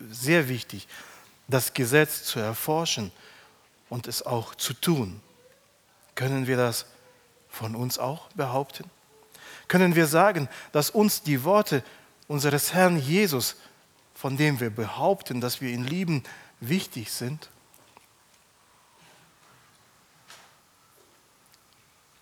sehr 0.00 0.48
wichtig, 0.48 0.86
das 1.48 1.72
Gesetz 1.72 2.24
zu 2.24 2.38
erforschen 2.38 3.10
und 3.88 4.06
es 4.06 4.24
auch 4.24 4.54
zu 4.54 4.74
tun. 4.74 5.20
Können 6.14 6.46
wir 6.46 6.56
das 6.56 6.86
von 7.48 7.74
uns 7.74 7.98
auch 7.98 8.28
behaupten? 8.32 8.90
Können 9.68 9.94
wir 9.94 10.06
sagen, 10.06 10.48
dass 10.72 10.90
uns 10.90 11.22
die 11.22 11.44
Worte 11.44 11.82
unseres 12.28 12.74
Herrn 12.74 12.98
Jesus, 12.98 13.56
von 14.14 14.36
dem 14.36 14.60
wir 14.60 14.70
behaupten, 14.70 15.40
dass 15.40 15.60
wir 15.60 15.70
ihn 15.70 15.84
lieben, 15.84 16.22
wichtig 16.60 17.10
sind? 17.10 17.48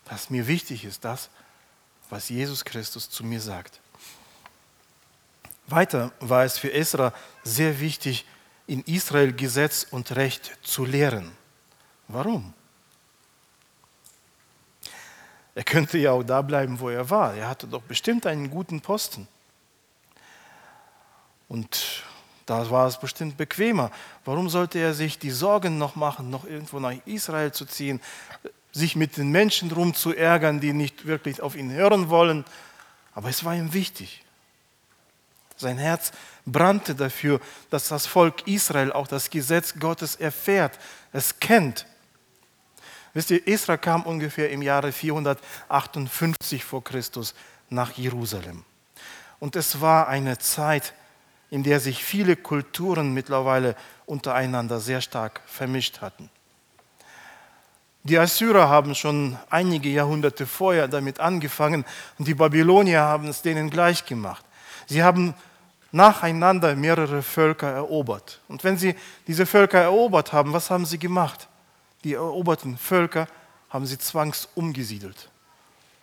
Was 0.07 0.31
mir 0.31 0.47
wichtig 0.47 0.85
ist, 0.85 1.05
das, 1.05 1.31
was 2.09 2.29
Jesus 2.29 2.65
Christus 2.65 3.11
zu 3.11 3.25
mir 3.25 3.41
sagt. 3.41 3.81
Weiter 5.71 6.13
war 6.21 6.45
es 6.45 6.59
für 6.59 6.73
Esra 6.73 7.13
sehr 7.45 7.81
wichtig, 7.81 8.27
in 8.67 8.83
Israel 8.83 9.33
Gesetz 9.33 9.87
und 9.91 10.15
Recht 10.15 10.59
zu 10.63 10.85
lehren. 10.85 11.33
Warum? 12.09 12.55
Er 15.55 15.65
könnte 15.65 15.99
ja 15.99 16.13
auch 16.13 16.23
da 16.23 16.43
bleiben, 16.43 16.79
wo 16.79 16.89
er 16.89 17.11
war. 17.11 17.35
Er 17.35 17.49
hatte 17.49 17.67
doch 17.67 17.83
bestimmt 17.83 18.27
einen 18.27 18.49
guten 18.49 18.81
Posten. 18.81 19.27
Und 21.49 22.05
da 22.47 22.71
war 22.71 22.87
es 22.87 22.99
bestimmt 22.99 23.37
bequemer. 23.37 23.91
Warum 24.25 24.49
sollte 24.49 24.79
er 24.79 24.95
sich 24.95 25.19
die 25.19 25.31
Sorgen 25.31 25.79
noch 25.79 25.97
machen, 25.97 26.31
noch 26.31 26.45
irgendwo 26.45 26.79
nach 26.79 26.95
Israel 27.07 27.53
zu 27.53 27.67
ziehen, 27.67 28.01
sich 28.73 28.95
mit 28.95 29.17
den 29.17 29.31
Menschen 29.31 29.69
drum 29.69 29.95
zu 29.95 30.15
ärgern, 30.15 30.61
die 30.61 30.73
nicht 30.73 31.07
wirklich 31.07 31.41
auf 31.43 31.57
ihn 31.57 31.73
hören 31.73 32.09
wollen? 32.09 32.45
Aber 33.15 33.29
es 33.29 33.45
war 33.45 33.55
ihm 33.55 33.73
wichtig. 33.73 34.25
Sein 35.61 35.77
Herz 35.77 36.13
brannte 36.47 36.95
dafür, 36.95 37.39
dass 37.69 37.89
das 37.89 38.07
Volk 38.07 38.47
Israel 38.47 38.93
auch 38.93 39.07
das 39.07 39.29
Gesetz 39.29 39.75
Gottes 39.79 40.17
erfährt, 40.17 40.79
es 41.13 41.39
kennt. 41.39 41.87
Wisst 43.13 43.31
ihr, 43.31 43.47
Israel 43.47 43.79
kam 43.79 44.03
ungefähr 44.05 44.51
im 44.51 44.63
Jahre 44.63 44.91
458 44.91 46.65
vor 46.65 46.83
Christus 46.83 47.35
nach 47.69 47.93
Jerusalem. 47.93 48.65
Und 49.39 49.55
es 49.55 49.83
war 49.83 50.09
eine 50.09 50.39
Zeit, 50.39 50.95
in 51.51 51.63
der 51.63 51.79
sich 51.81 52.05
viele 52.05 52.37
Kulturen 52.37 53.13
mittlerweile 53.13 53.77
untereinander 54.07 54.81
sehr 54.81 55.03
stark 55.03 55.43
vermischt 55.47 56.01
hatten. 56.01 56.31
Die 58.05 58.19
Assyrer 58.19 58.71
haben 58.71 58.95
schon 58.95 59.37
einige 59.51 59.91
Jahrhunderte 59.91 60.47
vorher 60.47 60.89
damit 60.89 61.21
angefangen 61.21 61.85
und 62.19 62.27
die 62.29 62.35
Babylonier 62.35 63.01
haben 63.01 63.29
es 63.29 63.43
denen 63.43 63.69
gleich 63.69 64.07
gemacht. 64.07 64.45
Sie 64.87 65.03
haben 65.03 65.35
nacheinander 65.93 66.77
mehrere 66.77 67.23
Völker 67.23 67.71
erobert. 67.71 68.41
Und 68.49 68.65
wenn 68.65 68.77
sie 68.77 68.95
diese 69.27 69.47
Völker 69.47 69.81
erobert 69.81 70.33
haben, 70.33 70.53
was 70.53 70.71
haben 70.71 70.87
sie 70.87 70.99
gemacht? 70.99 71.49
Die 72.05 72.15
eroberten 72.15 72.77
Völker 72.77 73.27
haben 73.69 73.87
sie 73.87 73.99
zwangsumgesiedelt. 73.99 75.31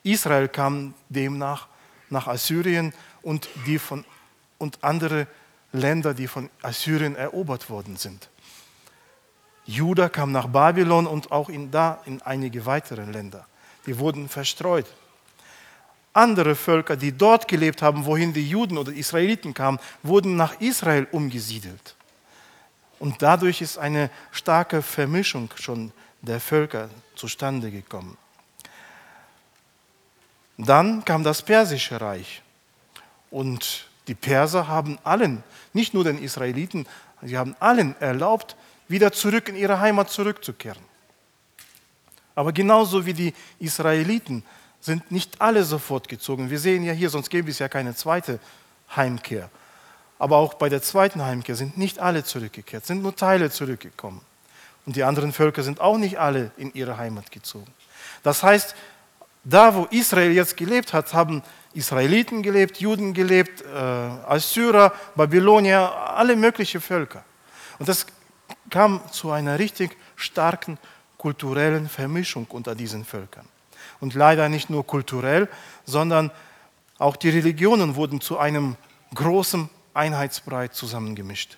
Israel 0.04 0.47
kam 0.47 0.93
demnach 1.10 1.67
nach 2.10 2.28
Assyrien 2.28 2.93
und, 3.21 3.50
die 3.65 3.80
von, 3.80 4.06
und 4.58 4.84
andere 4.84 5.28
Länder, 5.73 6.13
die 6.13 6.28
von 6.28 6.50
Assyrien 6.62 7.15
erobert 7.15 7.69
worden 7.69 7.97
sind. 7.97 8.30
Juda 9.65 10.08
kam 10.08 10.32
nach 10.32 10.47
Babylon 10.47 11.08
und 11.08 11.32
auch 11.32 11.50
in, 11.50 11.71
da 11.71 12.00
in 12.06 12.21
einige 12.21 12.65
weitere 12.65 13.04
Länder. 13.04 13.45
Die 13.86 14.00
wurden 14.00 14.30
verstreut 14.30 14.86
andere 16.17 16.56
Völker, 16.56 16.97
die 16.97 17.12
dort 17.12 17.47
gelebt 17.47 17.82
haben, 17.82 18.06
wohin 18.06 18.34
die 18.34 18.47
Juden 18.47 18.77
oder 18.77 18.91
Israeliten 18.91 19.53
kamen, 19.53 19.80
wurden 20.03 20.36
nach 20.36 20.60
Israel 20.60 21.08
umgesiedelt. 21.12 21.95
Und 22.99 23.21
dadurch 23.21 23.62
ist 23.62 23.77
eine 23.77 24.10
starke 24.32 24.82
Vermischung 24.82 25.49
schon 25.56 25.91
der 26.21 26.39
Völker 26.39 26.89
zustande 27.15 27.71
gekommen. 27.71 28.17
Dann 30.58 31.06
kam 31.06 31.23
das 31.23 31.41
Persische 31.41 32.01
Reich. 32.01 32.41
Und 33.30 33.88
die 34.08 34.15
Perser 34.15 34.67
haben 34.67 34.97
allen, 35.03 35.43
nicht 35.73 35.93
nur 35.93 36.03
den 36.03 36.17
Israeliten, 36.17 36.88
sie 37.21 37.38
haben 37.38 37.56
allen 37.60 37.99
erlaubt, 38.01 38.56
wieder 38.88 39.12
zurück 39.12 39.49
in 39.49 39.56
ihre 39.56 39.80
Heimat 39.80 40.10
zurückzukehren. 40.10 40.82
Aber 42.34 42.53
genauso 42.53 43.06
wie 43.06 43.13
die 43.13 43.34
Israeliten 43.60 44.43
sind 44.88 45.12
nicht 45.12 45.39
alle 45.39 45.63
sofort 45.63 46.08
gezogen. 46.08 46.50
Wir 46.50 46.58
sehen 46.58 46.84
ja 46.84 46.93
hier, 46.93 47.12
sonst 47.12 47.30
gäbe 47.30 47.52
es 47.52 47.60
ja 47.60 47.69
keine 47.69 47.93
zweite 47.95 48.39
Heimkehr. 48.95 49.50
Aber 50.17 50.38
auch 50.38 50.56
bei 50.56 50.69
der 50.69 50.82
zweiten 50.82 51.23
Heimkehr 51.23 51.56
sind 51.56 51.78
nicht 51.78 52.00
alle 52.00 52.23
zurückgekehrt, 52.23 52.86
sind 52.86 53.04
nur 53.04 53.15
Teile 53.15 53.52
zurückgekommen. 53.52 54.21
Und 54.88 54.95
die 54.95 55.04
anderen 55.04 55.34
Völker 55.34 55.62
sind 55.62 55.80
auch 55.80 55.97
nicht 55.97 56.17
alle 56.17 56.52
in 56.58 56.73
ihre 56.73 56.97
Heimat 56.97 57.32
gezogen. 57.32 57.71
Das 58.23 58.41
heißt, 58.41 58.76
da 59.43 59.76
wo 59.76 59.86
Israel 59.91 60.32
jetzt 60.32 60.58
gelebt 60.58 60.93
hat, 60.93 61.13
haben 61.13 61.43
Israeliten 61.73 62.41
gelebt, 62.41 62.80
Juden 62.80 63.13
gelebt, 63.13 63.62
äh, 63.62 63.78
Assyrer, 63.78 64.93
Babylonier, 65.15 65.93
alle 66.15 66.36
möglichen 66.36 66.82
Völker. 66.82 67.23
Und 67.78 67.88
das 67.88 68.08
kam 68.69 69.02
zu 69.12 69.32
einer 69.32 69.60
richtig 69.60 69.95
starken 70.15 70.80
kulturellen 71.17 71.88
Vermischung 71.88 72.47
unter 72.50 72.73
diesen 72.73 73.06
Völkern. 73.06 73.47
Und 73.99 74.13
leider 74.13 74.49
nicht 74.49 74.69
nur 74.69 74.86
kulturell, 74.86 75.49
sondern 75.86 76.31
auch 76.97 77.15
die 77.15 77.29
Religionen 77.29 77.95
wurden 77.95 78.21
zu 78.21 78.38
einem 78.38 78.75
großen 79.13 79.69
Einheitsbrei 79.93 80.67
zusammengemischt. 80.67 81.57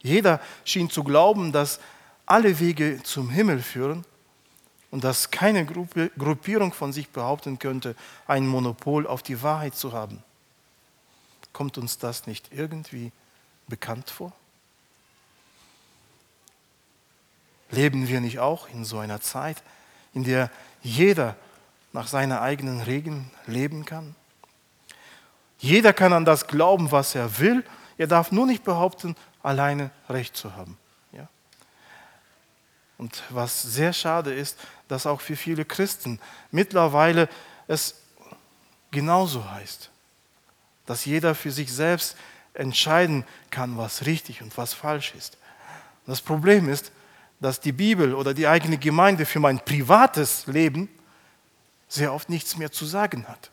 Jeder 0.00 0.40
schien 0.64 0.90
zu 0.90 1.04
glauben, 1.04 1.52
dass 1.52 1.80
alle 2.24 2.58
Wege 2.58 3.02
zum 3.02 3.30
Himmel 3.30 3.62
führen, 3.62 4.04
und 4.90 5.04
dass 5.04 5.30
keine 5.30 5.66
Gruppierung 5.66 6.72
von 6.72 6.92
sich 6.92 7.10
behaupten 7.10 7.58
könnte, 7.58 7.94
ein 8.26 8.46
Monopol 8.46 9.06
auf 9.06 9.22
die 9.22 9.42
Wahrheit 9.42 9.74
zu 9.74 9.92
haben. 9.92 10.22
Kommt 11.52 11.76
uns 11.76 11.98
das 11.98 12.26
nicht 12.26 12.52
irgendwie 12.52 13.12
bekannt 13.68 14.10
vor? 14.10 14.32
Leben 17.70 18.08
wir 18.08 18.20
nicht 18.20 18.38
auch 18.38 18.68
in 18.68 18.84
so 18.84 18.98
einer 18.98 19.20
Zeit, 19.20 19.62
in 20.16 20.24
der 20.24 20.50
jeder 20.80 21.36
nach 21.92 22.06
seinen 22.08 22.32
eigenen 22.32 22.80
Regeln 22.80 23.30
leben 23.46 23.84
kann? 23.84 24.16
Jeder 25.58 25.92
kann 25.92 26.14
an 26.14 26.24
das 26.24 26.46
glauben, 26.46 26.90
was 26.90 27.14
er 27.14 27.38
will. 27.38 27.62
Er 27.98 28.06
darf 28.06 28.32
nur 28.32 28.46
nicht 28.46 28.64
behaupten, 28.64 29.14
alleine 29.42 29.90
Recht 30.08 30.34
zu 30.34 30.56
haben. 30.56 30.78
Ja? 31.12 31.28
Und 32.96 33.22
was 33.28 33.60
sehr 33.60 33.92
schade 33.92 34.32
ist, 34.32 34.58
dass 34.88 35.04
auch 35.04 35.20
für 35.20 35.36
viele 35.36 35.66
Christen 35.66 36.18
mittlerweile 36.50 37.28
es 37.68 38.00
genauso 38.90 39.50
heißt, 39.50 39.90
dass 40.86 41.04
jeder 41.04 41.34
für 41.34 41.50
sich 41.50 41.70
selbst 41.70 42.16
entscheiden 42.54 43.26
kann, 43.50 43.76
was 43.76 44.06
richtig 44.06 44.40
und 44.40 44.56
was 44.56 44.72
falsch 44.72 45.14
ist. 45.14 45.36
Das 46.06 46.22
Problem 46.22 46.70
ist, 46.70 46.90
dass 47.40 47.60
die 47.60 47.72
Bibel 47.72 48.14
oder 48.14 48.34
die 48.34 48.46
eigene 48.46 48.78
Gemeinde 48.78 49.26
für 49.26 49.40
mein 49.40 49.58
privates 49.58 50.46
Leben 50.46 50.88
sehr 51.88 52.12
oft 52.12 52.28
nichts 52.28 52.56
mehr 52.56 52.72
zu 52.72 52.84
sagen 52.86 53.28
hat. 53.28 53.50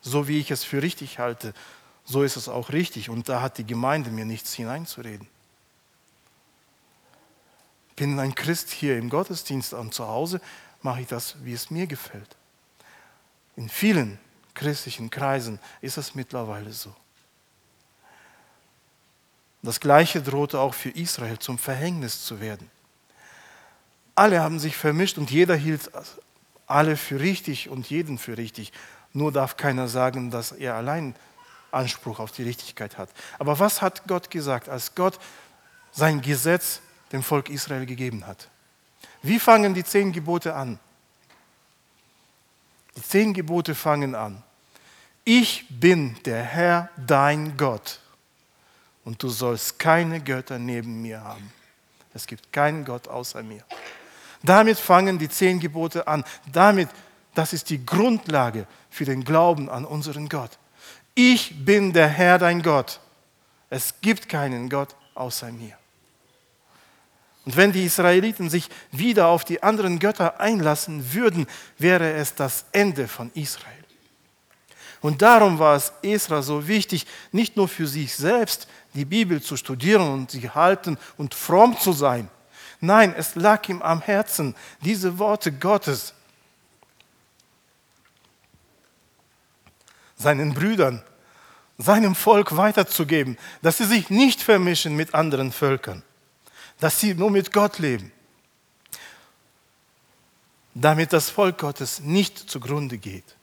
So 0.00 0.28
wie 0.28 0.38
ich 0.38 0.50
es 0.50 0.64
für 0.64 0.82
richtig 0.82 1.18
halte, 1.18 1.54
so 2.04 2.22
ist 2.22 2.36
es 2.36 2.48
auch 2.48 2.70
richtig 2.70 3.10
und 3.10 3.28
da 3.28 3.42
hat 3.42 3.58
die 3.58 3.66
Gemeinde 3.66 4.10
mir 4.10 4.24
nichts 4.24 4.54
hineinzureden. 4.54 5.28
Bin 7.96 8.18
ein 8.20 8.34
Christ 8.34 8.70
hier 8.70 8.96
im 8.96 9.10
Gottesdienst 9.10 9.74
und 9.74 9.92
zu 9.92 10.06
Hause, 10.06 10.40
mache 10.82 11.00
ich 11.00 11.08
das, 11.08 11.36
wie 11.42 11.52
es 11.52 11.70
mir 11.70 11.86
gefällt. 11.86 12.36
In 13.56 13.68
vielen 13.68 14.18
christlichen 14.54 15.10
Kreisen 15.10 15.58
ist 15.80 15.98
es 15.98 16.14
mittlerweile 16.14 16.72
so. 16.72 16.94
Das 19.62 19.80
Gleiche 19.80 20.22
drohte 20.22 20.60
auch 20.60 20.74
für 20.74 20.90
Israel 20.90 21.38
zum 21.38 21.58
Verhängnis 21.58 22.24
zu 22.24 22.40
werden. 22.40 22.70
Alle 24.14 24.40
haben 24.40 24.58
sich 24.58 24.76
vermischt 24.76 25.18
und 25.18 25.30
jeder 25.30 25.56
hielt 25.56 25.90
alle 26.66 26.96
für 26.96 27.20
richtig 27.20 27.68
und 27.68 27.88
jeden 27.88 28.18
für 28.18 28.36
richtig. 28.36 28.72
Nur 29.12 29.32
darf 29.32 29.56
keiner 29.56 29.88
sagen, 29.88 30.30
dass 30.30 30.52
er 30.52 30.74
allein 30.74 31.14
Anspruch 31.70 32.18
auf 32.18 32.32
die 32.32 32.42
Richtigkeit 32.42 32.98
hat. 32.98 33.10
Aber 33.38 33.58
was 33.58 33.82
hat 33.82 34.06
Gott 34.06 34.30
gesagt, 34.30 34.68
als 34.68 34.94
Gott 34.94 35.18
sein 35.92 36.20
Gesetz 36.20 36.80
dem 37.12 37.22
Volk 37.22 37.48
Israel 37.48 37.86
gegeben 37.86 38.26
hat? 38.26 38.48
Wie 39.22 39.38
fangen 39.38 39.74
die 39.74 39.84
zehn 39.84 40.12
Gebote 40.12 40.54
an? 40.54 40.78
Die 42.96 43.02
zehn 43.02 43.34
Gebote 43.34 43.74
fangen 43.74 44.14
an. 44.14 44.42
Ich 45.24 45.66
bin 45.68 46.16
der 46.24 46.42
Herr, 46.42 46.90
dein 46.96 47.56
Gott 47.56 48.00
und 49.04 49.22
du 49.22 49.28
sollst 49.28 49.78
keine 49.78 50.20
Götter 50.20 50.58
neben 50.58 51.02
mir 51.02 51.22
haben. 51.22 51.52
Es 52.14 52.26
gibt 52.26 52.52
keinen 52.52 52.84
Gott 52.84 53.08
außer 53.08 53.42
mir. 53.42 53.64
Damit 54.42 54.78
fangen 54.78 55.18
die 55.18 55.28
zehn 55.28 55.60
Gebote 55.60 56.06
an. 56.06 56.24
Damit, 56.52 56.88
das 57.34 57.52
ist 57.52 57.70
die 57.70 57.84
Grundlage 57.84 58.66
für 58.90 59.04
den 59.04 59.24
Glauben 59.24 59.68
an 59.68 59.84
unseren 59.84 60.28
Gott. 60.28 60.58
Ich 61.14 61.64
bin 61.64 61.92
der 61.92 62.08
Herr, 62.08 62.38
dein 62.38 62.62
Gott. 62.62 63.00
Es 63.70 63.94
gibt 64.00 64.28
keinen 64.28 64.68
Gott 64.68 64.94
außer 65.14 65.50
mir. 65.50 65.76
Und 67.44 67.56
wenn 67.56 67.72
die 67.72 67.84
Israeliten 67.84 68.50
sich 68.50 68.68
wieder 68.92 69.28
auf 69.28 69.44
die 69.44 69.62
anderen 69.62 69.98
Götter 69.98 70.38
einlassen 70.38 71.14
würden, 71.14 71.46
wäre 71.78 72.12
es 72.12 72.34
das 72.34 72.66
Ende 72.72 73.08
von 73.08 73.30
Israel. 73.34 73.77
Und 75.00 75.22
darum 75.22 75.58
war 75.58 75.76
es 75.76 75.92
Esra 76.02 76.42
so 76.42 76.66
wichtig, 76.66 77.06
nicht 77.30 77.56
nur 77.56 77.68
für 77.68 77.86
sich 77.86 78.14
selbst 78.14 78.68
die 78.94 79.04
Bibel 79.04 79.40
zu 79.40 79.56
studieren 79.56 80.08
und 80.12 80.30
sie 80.30 80.50
halten 80.50 80.98
und 81.16 81.34
fromm 81.34 81.78
zu 81.78 81.92
sein. 81.92 82.28
Nein, 82.80 83.14
es 83.16 83.34
lag 83.34 83.68
ihm 83.68 83.82
am 83.82 84.00
Herzen, 84.00 84.54
diese 84.80 85.18
Worte 85.18 85.52
Gottes 85.52 86.14
seinen 90.16 90.52
Brüdern, 90.52 91.02
seinem 91.78 92.14
Volk 92.14 92.56
weiterzugeben, 92.56 93.38
dass 93.62 93.78
sie 93.78 93.84
sich 93.84 94.10
nicht 94.10 94.42
vermischen 94.42 94.96
mit 94.96 95.14
anderen 95.14 95.52
Völkern, 95.52 96.02
dass 96.80 97.00
sie 97.00 97.14
nur 97.14 97.30
mit 97.30 97.52
Gott 97.52 97.78
leben, 97.78 98.10
damit 100.74 101.12
das 101.12 101.30
Volk 101.30 101.58
Gottes 101.58 102.00
nicht 102.00 102.50
zugrunde 102.50 102.98
geht. 102.98 103.37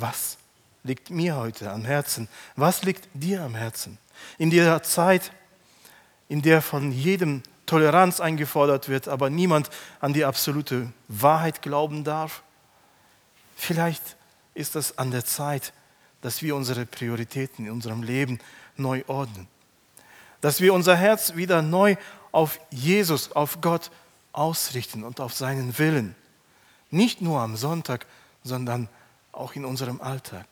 Was 0.00 0.38
liegt 0.82 1.10
mir 1.10 1.36
heute 1.36 1.70
am 1.70 1.84
Herzen? 1.84 2.28
Was 2.56 2.82
liegt 2.82 3.06
dir 3.12 3.42
am 3.42 3.54
Herzen? 3.54 3.98
In 4.38 4.48
dieser 4.50 4.82
Zeit, 4.82 5.30
in 6.28 6.40
der 6.40 6.62
von 6.62 6.90
jedem 6.90 7.42
Toleranz 7.66 8.18
eingefordert 8.18 8.88
wird, 8.88 9.08
aber 9.08 9.28
niemand 9.28 9.68
an 10.00 10.12
die 10.12 10.24
absolute 10.24 10.90
Wahrheit 11.08 11.60
glauben 11.60 12.02
darf, 12.02 12.42
vielleicht 13.56 14.16
ist 14.54 14.74
es 14.74 14.96
an 14.96 15.10
der 15.10 15.24
Zeit, 15.24 15.72
dass 16.22 16.42
wir 16.42 16.56
unsere 16.56 16.86
Prioritäten 16.86 17.66
in 17.66 17.72
unserem 17.72 18.02
Leben 18.02 18.38
neu 18.76 19.04
ordnen. 19.06 19.48
Dass 20.40 20.60
wir 20.60 20.72
unser 20.72 20.96
Herz 20.96 21.34
wieder 21.36 21.60
neu 21.60 21.96
auf 22.32 22.58
Jesus, 22.70 23.32
auf 23.32 23.60
Gott 23.60 23.90
ausrichten 24.32 25.04
und 25.04 25.20
auf 25.20 25.34
seinen 25.34 25.78
Willen. 25.78 26.14
Nicht 26.90 27.20
nur 27.20 27.40
am 27.40 27.56
Sonntag, 27.56 28.06
sondern 28.42 28.88
auch 29.32 29.54
in 29.54 29.64
unserem 29.64 30.00
Alltag. 30.00 30.46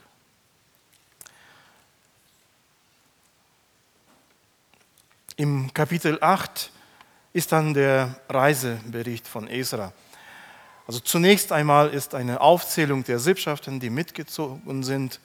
Im 5.36 5.72
Kapitel 5.72 6.18
8 6.20 6.72
ist 7.32 7.52
dann 7.52 7.72
der 7.72 8.16
Reisebericht 8.28 9.28
von 9.28 9.46
Esra. 9.46 9.92
Also 10.88 11.00
zunächst 11.00 11.52
einmal 11.52 11.90
ist 11.90 12.14
eine 12.14 12.40
Aufzählung 12.40 13.04
der 13.04 13.18
Sippschaften, 13.18 13.78
die 13.78 13.90
mitgezogen 13.90 14.82
sind. 14.82 15.20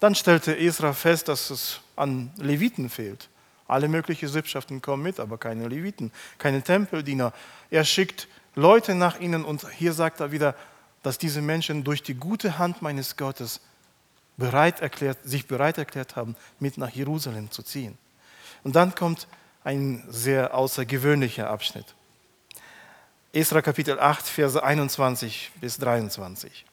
Dann 0.00 0.14
stellte 0.14 0.58
Esra 0.58 0.92
fest, 0.92 1.28
dass 1.28 1.50
es 1.50 1.80
an 1.96 2.30
Leviten 2.36 2.90
fehlt. 2.90 3.28
Alle 3.66 3.88
möglichen 3.88 4.28
Sippschaften 4.28 4.82
kommen 4.82 5.02
mit, 5.02 5.20
aber 5.20 5.38
keine 5.38 5.68
Leviten, 5.68 6.12
keine 6.38 6.62
Tempeldiener. 6.62 7.32
Er 7.70 7.84
schickt 7.84 8.28
Leute 8.54 8.94
nach 8.94 9.20
ihnen 9.20 9.44
und 9.44 9.66
hier 9.70 9.92
sagt 9.92 10.20
er 10.20 10.32
wieder, 10.32 10.54
dass 11.08 11.16
diese 11.16 11.40
Menschen 11.40 11.84
durch 11.84 12.02
die 12.02 12.12
gute 12.12 12.58
Hand 12.58 12.82
meines 12.82 13.16
Gottes 13.16 13.62
bereit 14.36 14.80
erklärt, 14.80 15.16
sich 15.24 15.46
bereit 15.46 15.78
erklärt 15.78 16.16
haben, 16.16 16.36
mit 16.60 16.76
nach 16.76 16.90
Jerusalem 16.90 17.50
zu 17.50 17.62
ziehen. 17.62 17.96
Und 18.62 18.76
dann 18.76 18.94
kommt 18.94 19.26
ein 19.64 20.04
sehr 20.10 20.52
außergewöhnlicher 20.52 21.48
Abschnitt. 21.48 21.94
Esra 23.32 23.62
Kapitel 23.62 23.98
8, 23.98 24.26
Verse 24.26 24.62
21 24.62 25.50
bis 25.62 25.78
23. 25.78 26.66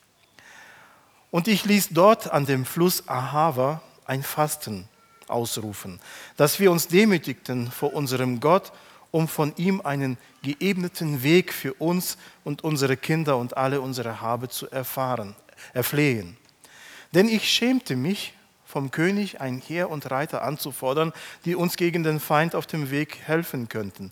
Und 1.31 1.47
ich 1.47 1.63
ließ 1.63 1.91
dort 1.91 2.29
an 2.29 2.45
dem 2.45 2.65
Fluss 2.65 3.07
Ahava 3.07 3.81
ein 4.03 4.21
Fasten 4.21 4.89
ausrufen, 5.29 6.01
dass 6.35 6.59
wir 6.59 6.73
uns 6.73 6.89
demütigten 6.89 7.71
vor 7.71 7.93
unserem 7.93 8.41
Gott, 8.41 8.73
um 9.15 9.29
von 9.29 9.53
ihm 9.55 9.79
einen 9.79 10.17
geebneten 10.43 11.23
Weg 11.23 11.53
für 11.53 11.73
uns 11.75 12.17
und 12.43 12.65
unsere 12.65 12.97
Kinder 12.97 13.37
und 13.37 13.55
alle 13.55 13.79
unsere 13.79 14.19
Habe 14.19 14.49
zu 14.49 14.69
erfahren, 14.69 15.37
erflehen. 15.73 16.35
Denn 17.13 17.29
ich 17.29 17.49
schämte 17.49 17.95
mich, 17.95 18.33
vom 18.65 18.91
König 18.91 19.39
ein 19.39 19.61
Heer 19.65 19.89
und 19.89 20.11
Reiter 20.11 20.41
anzufordern, 20.41 21.13
die 21.45 21.55
uns 21.55 21.77
gegen 21.77 22.03
den 22.03 22.19
Feind 22.19 22.55
auf 22.55 22.67
dem 22.67 22.91
Weg 22.91 23.19
helfen 23.23 23.69
könnten. 23.69 24.11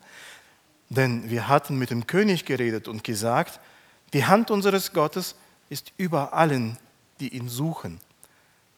Denn 0.87 1.29
wir 1.29 1.49
hatten 1.49 1.77
mit 1.77 1.89
dem 1.89 2.07
König 2.07 2.45
geredet 2.45 2.87
und 2.87 3.03
gesagt, 3.03 3.59
die 4.13 4.23
Hand 4.23 4.51
unseres 4.51 4.93
Gottes 4.93 5.35
ist 5.67 5.91
über 5.97 6.31
allen, 6.31 6.77
die 7.19 7.35
ihn 7.35 7.49
suchen, 7.49 7.99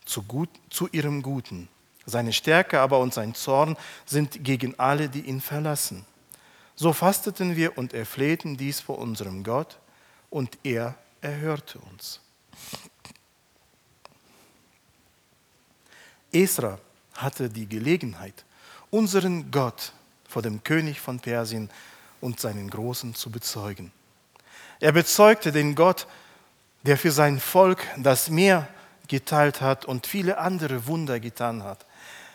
zu, 0.06 0.24
gut, 0.24 0.50
zu 0.72 0.90
ihrem 0.92 1.22
Guten. 1.22 1.68
Seine 2.08 2.34
Stärke 2.34 2.80
aber 2.80 2.98
und 2.98 3.14
sein 3.14 3.36
Zorn 3.36 3.78
sind 4.08 4.44
gegen 4.44 4.80
alle, 4.80 5.08
die 5.08 5.22
ihn 5.22 5.40
verlassen. 5.40 6.04
So 6.76 6.92
fasteten 6.92 7.56
wir 7.56 7.78
und 7.78 7.94
erflehten 7.94 8.58
dies 8.58 8.82
vor 8.82 9.00
unserem 9.00 9.44
Gott, 9.44 9.78
und 10.30 10.58
er 10.64 10.96
erhörte 11.22 11.80
uns. 11.80 12.20
Esra 16.34 16.80
hatte 17.14 17.50
die 17.50 17.68
Gelegenheit, 17.68 18.44
unseren 18.92 19.50
Gott 19.52 19.94
vor 20.28 20.42
dem 20.42 20.64
König 20.64 21.00
von 21.00 21.20
Persien 21.20 21.70
und 22.20 22.42
seinen 22.42 22.70
Großen 22.70 23.16
zu 23.16 23.30
bezeugen. 23.30 23.94
Er 24.82 24.92
bezeugte 24.92 25.54
den 25.54 25.76
Gott, 25.76 26.08
der 26.84 26.98
für 26.98 27.12
sein 27.12 27.40
Volk 27.40 27.88
das 27.98 28.30
Meer 28.30 28.68
geteilt 29.08 29.62
hat 29.62 29.86
und 29.86 30.08
viele 30.08 30.38
andere 30.38 30.88
Wunder 30.88 31.22
getan 31.22 31.64
hat. 31.64 31.86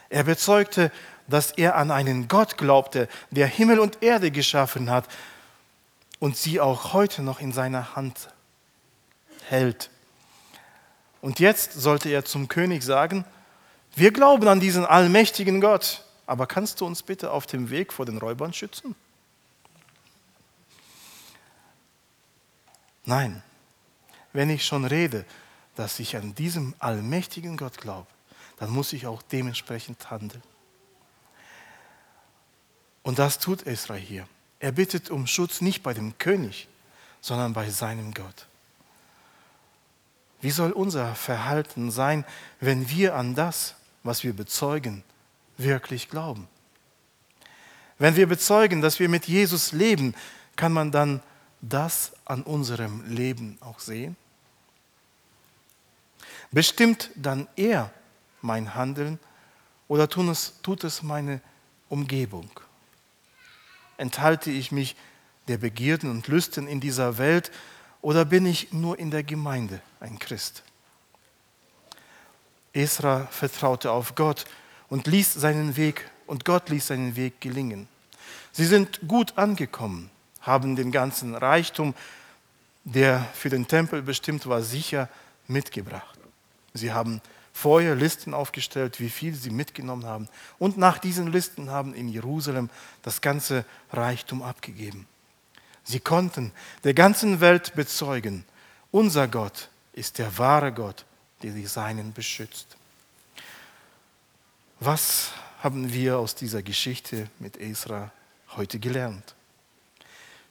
Er 0.09 0.25
bezeugte, 0.25 0.91
dass 1.31 1.53
er 1.53 1.77
an 1.77 1.91
einen 1.91 2.29
Gott 2.29 2.59
glaubte, 2.59 3.09
der 3.31 3.47
Himmel 3.47 3.79
und 3.79 4.03
Erde 4.03 4.31
geschaffen 4.31 4.91
hat, 4.91 5.09
und 6.21 6.37
sie 6.37 6.61
auch 6.61 6.93
heute 6.93 7.23
noch 7.23 7.41
in 7.41 7.53
seiner 7.53 7.97
Hand 7.97 8.29
hält. 9.49 9.91
Und 11.21 11.41
jetzt 11.41 11.73
sollte 11.73 12.09
er 12.11 12.25
zum 12.25 12.47
König 12.47 12.85
sagen, 12.85 13.25
wir 13.97 14.13
glauben 14.13 14.47
an 14.47 14.61
diesen 14.61 14.85
allmächtigen 14.85 15.61
Gott, 15.61 16.05
aber 16.27 16.47
kannst 16.47 16.81
du 16.81 16.87
uns 16.87 17.03
bitte 17.03 17.33
auf 17.33 17.47
dem 17.47 17.71
Weg 17.71 17.93
vor 17.93 18.07
den 18.07 18.19
Räubern 18.19 18.53
schützen? 18.53 18.95
Nein, 23.05 23.43
wenn 24.33 24.51
ich 24.51 24.65
schon 24.65 24.85
rede, 24.85 25.25
dass 25.75 25.99
ich 25.99 26.17
an 26.17 26.35
diesem 26.35 26.75
allmächtigen 26.79 27.57
Gott 27.57 27.79
glaube, 27.79 28.07
dann 28.59 28.71
muss 28.71 28.93
ich 28.93 29.07
auch 29.07 29.23
dementsprechend 29.23 30.11
handeln. 30.11 30.43
Und 33.03 33.19
das 33.19 33.39
tut 33.39 33.67
Esra 33.67 33.95
hier. 33.95 34.29
Er 34.59 34.73
bittet 34.73 35.11
um 35.11 35.27
Schutz 35.27 35.61
nicht 35.61 35.83
bei 35.83 35.95
dem 35.95 36.19
König, 36.19 36.69
sondern 37.21 37.53
bei 37.53 37.71
seinem 37.71 38.13
Gott. 38.13 38.47
Wie 40.41 40.51
soll 40.51 40.73
unser 40.73 41.15
Verhalten 41.15 41.91
sein, 41.91 42.25
wenn 42.61 42.89
wir 42.89 43.15
an 43.15 43.35
das, 43.35 43.75
was 44.03 44.25
wir 44.25 44.35
bezeugen, 44.35 45.03
wirklich 45.59 46.09
glauben? 46.09 46.49
Wenn 47.99 48.17
wir 48.17 48.27
bezeugen, 48.27 48.81
dass 48.81 48.99
wir 48.99 49.11
mit 49.11 49.27
Jesus 49.27 49.73
leben, 49.73 50.15
kann 50.57 50.73
man 50.73 50.91
dann 50.91 51.23
das 51.61 52.13
an 52.25 52.43
unserem 52.43 53.05
Leben 53.07 53.59
auch 53.61 53.81
sehen? 53.81 54.17
Bestimmt 56.51 57.11
dann 57.15 57.47
er 57.57 57.93
mein 58.41 58.75
Handeln 58.75 59.19
oder 59.89 60.09
tut 60.09 60.29
es, 60.29 60.55
tut 60.63 60.85
es 60.85 61.03
meine 61.03 61.41
Umgebung? 61.91 62.51
Enthalte 64.01 64.51
ich 64.51 64.73
mich 64.73 64.97
der 65.47 65.59
Begierden 65.59 66.11
und 66.11 66.27
Lüsten 66.27 66.67
in 66.67 66.81
dieser 66.81 67.19
Welt 67.19 67.51
oder 68.01 68.25
bin 68.25 68.47
ich 68.47 68.73
nur 68.73 68.99
in 68.99 69.11
der 69.11 69.23
Gemeinde 69.23 69.83
ein 70.01 70.19
Christ? 70.19 70.63
Esra 72.73 73.27
vertraute 73.31 73.91
auf 73.91 74.15
Gott 74.15 74.47
und 74.89 75.07
ließ 75.07 75.35
seinen 75.35 75.77
Weg 75.77 76.11
und 76.27 76.47
Gott 76.47 76.71
ließ 76.71 76.87
seinen 76.87 77.15
Weg 77.15 77.43
gelingen. 77.43 77.89
Sie 78.53 78.65
sind 78.65 79.01
gut 79.07 79.37
angekommen, 79.37 80.11
haben 80.41 80.77
den 80.77 80.93
ganzen 80.93 81.35
Reichtum, 81.35 81.95
der 82.85 83.29
für 83.35 83.51
den 83.51 83.69
Tempel 83.69 84.01
bestimmt 84.01 84.47
war, 84.47 84.63
sicher 84.63 85.11
mitgebracht. 85.47 86.19
Sie 86.73 86.91
haben 86.91 87.21
vorher 87.61 87.95
Listen 87.95 88.33
aufgestellt, 88.33 89.01
wie 89.01 89.11
viel 89.11 89.35
sie 89.35 89.51
mitgenommen 89.51 90.07
haben. 90.07 90.29
Und 90.59 90.79
nach 90.79 90.99
diesen 90.99 91.31
Listen 91.31 91.71
haben 91.71 91.95
in 91.95 92.09
Jerusalem 92.09 92.71
das 93.03 93.21
ganze 93.21 93.67
Reichtum 93.93 94.43
abgegeben. 94.43 95.07
Sie 95.85 96.01
konnten 96.01 96.53
der 96.85 96.95
ganzen 96.95 97.41
Welt 97.41 97.75
bezeugen, 97.75 98.45
unser 98.91 99.29
Gott 99.29 99.69
ist 99.93 100.19
der 100.19 100.39
wahre 100.39 100.73
Gott, 100.73 101.05
der 101.43 101.53
die 101.53 101.67
Seinen 101.67 102.13
beschützt. 102.13 102.77
Was 104.81 105.33
haben 105.63 105.93
wir 105.93 106.19
aus 106.19 106.35
dieser 106.35 106.63
Geschichte 106.63 107.29
mit 107.39 107.59
Esra 107.59 108.11
heute 108.57 108.79
gelernt? 108.79 109.35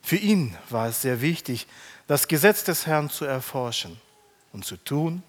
Für 0.03 0.18
ihn 0.18 0.55
war 0.70 0.88
es 0.88 1.01
sehr 1.01 1.22
wichtig, 1.22 1.68
das 2.05 2.28
Gesetz 2.28 2.64
des 2.64 2.86
Herrn 2.86 3.10
zu 3.10 3.26
erforschen 3.26 3.99
und 4.53 4.64
zu 4.64 4.78
tun 4.78 5.24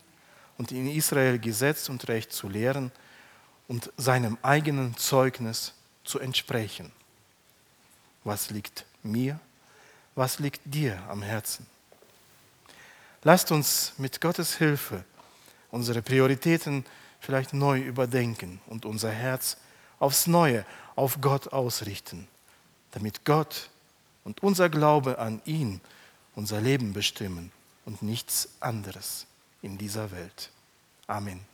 und 0.60 0.72
in 0.72 0.88
Israel 0.88 1.38
Gesetz 1.38 1.88
und 1.88 2.06
Recht 2.06 2.34
zu 2.34 2.46
lehren 2.46 2.92
und 3.66 3.90
seinem 3.96 4.36
eigenen 4.42 4.94
Zeugnis 4.94 5.72
zu 6.04 6.18
entsprechen. 6.18 6.92
Was 8.24 8.50
liegt 8.50 8.84
mir? 9.02 9.40
Was 10.14 10.38
liegt 10.38 10.60
dir 10.66 11.02
am 11.08 11.22
Herzen? 11.22 11.66
Lasst 13.22 13.50
uns 13.52 13.94
mit 13.96 14.20
Gottes 14.20 14.58
Hilfe 14.58 15.02
unsere 15.70 16.02
Prioritäten 16.02 16.84
vielleicht 17.20 17.54
neu 17.54 17.80
überdenken 17.80 18.60
und 18.66 18.84
unser 18.84 19.12
Herz 19.12 19.56
aufs 19.98 20.26
Neue 20.26 20.66
auf 20.94 21.22
Gott 21.22 21.54
ausrichten, 21.54 22.28
damit 22.90 23.24
Gott 23.24 23.70
und 24.24 24.42
unser 24.42 24.68
Glaube 24.68 25.18
an 25.18 25.40
ihn 25.46 25.80
unser 26.34 26.60
Leben 26.60 26.92
bestimmen 26.92 27.50
und 27.86 28.02
nichts 28.02 28.50
anderes 28.60 29.26
in 29.62 29.78
dieser 29.78 30.10
Welt. 30.10 30.50
Amen. 31.06 31.49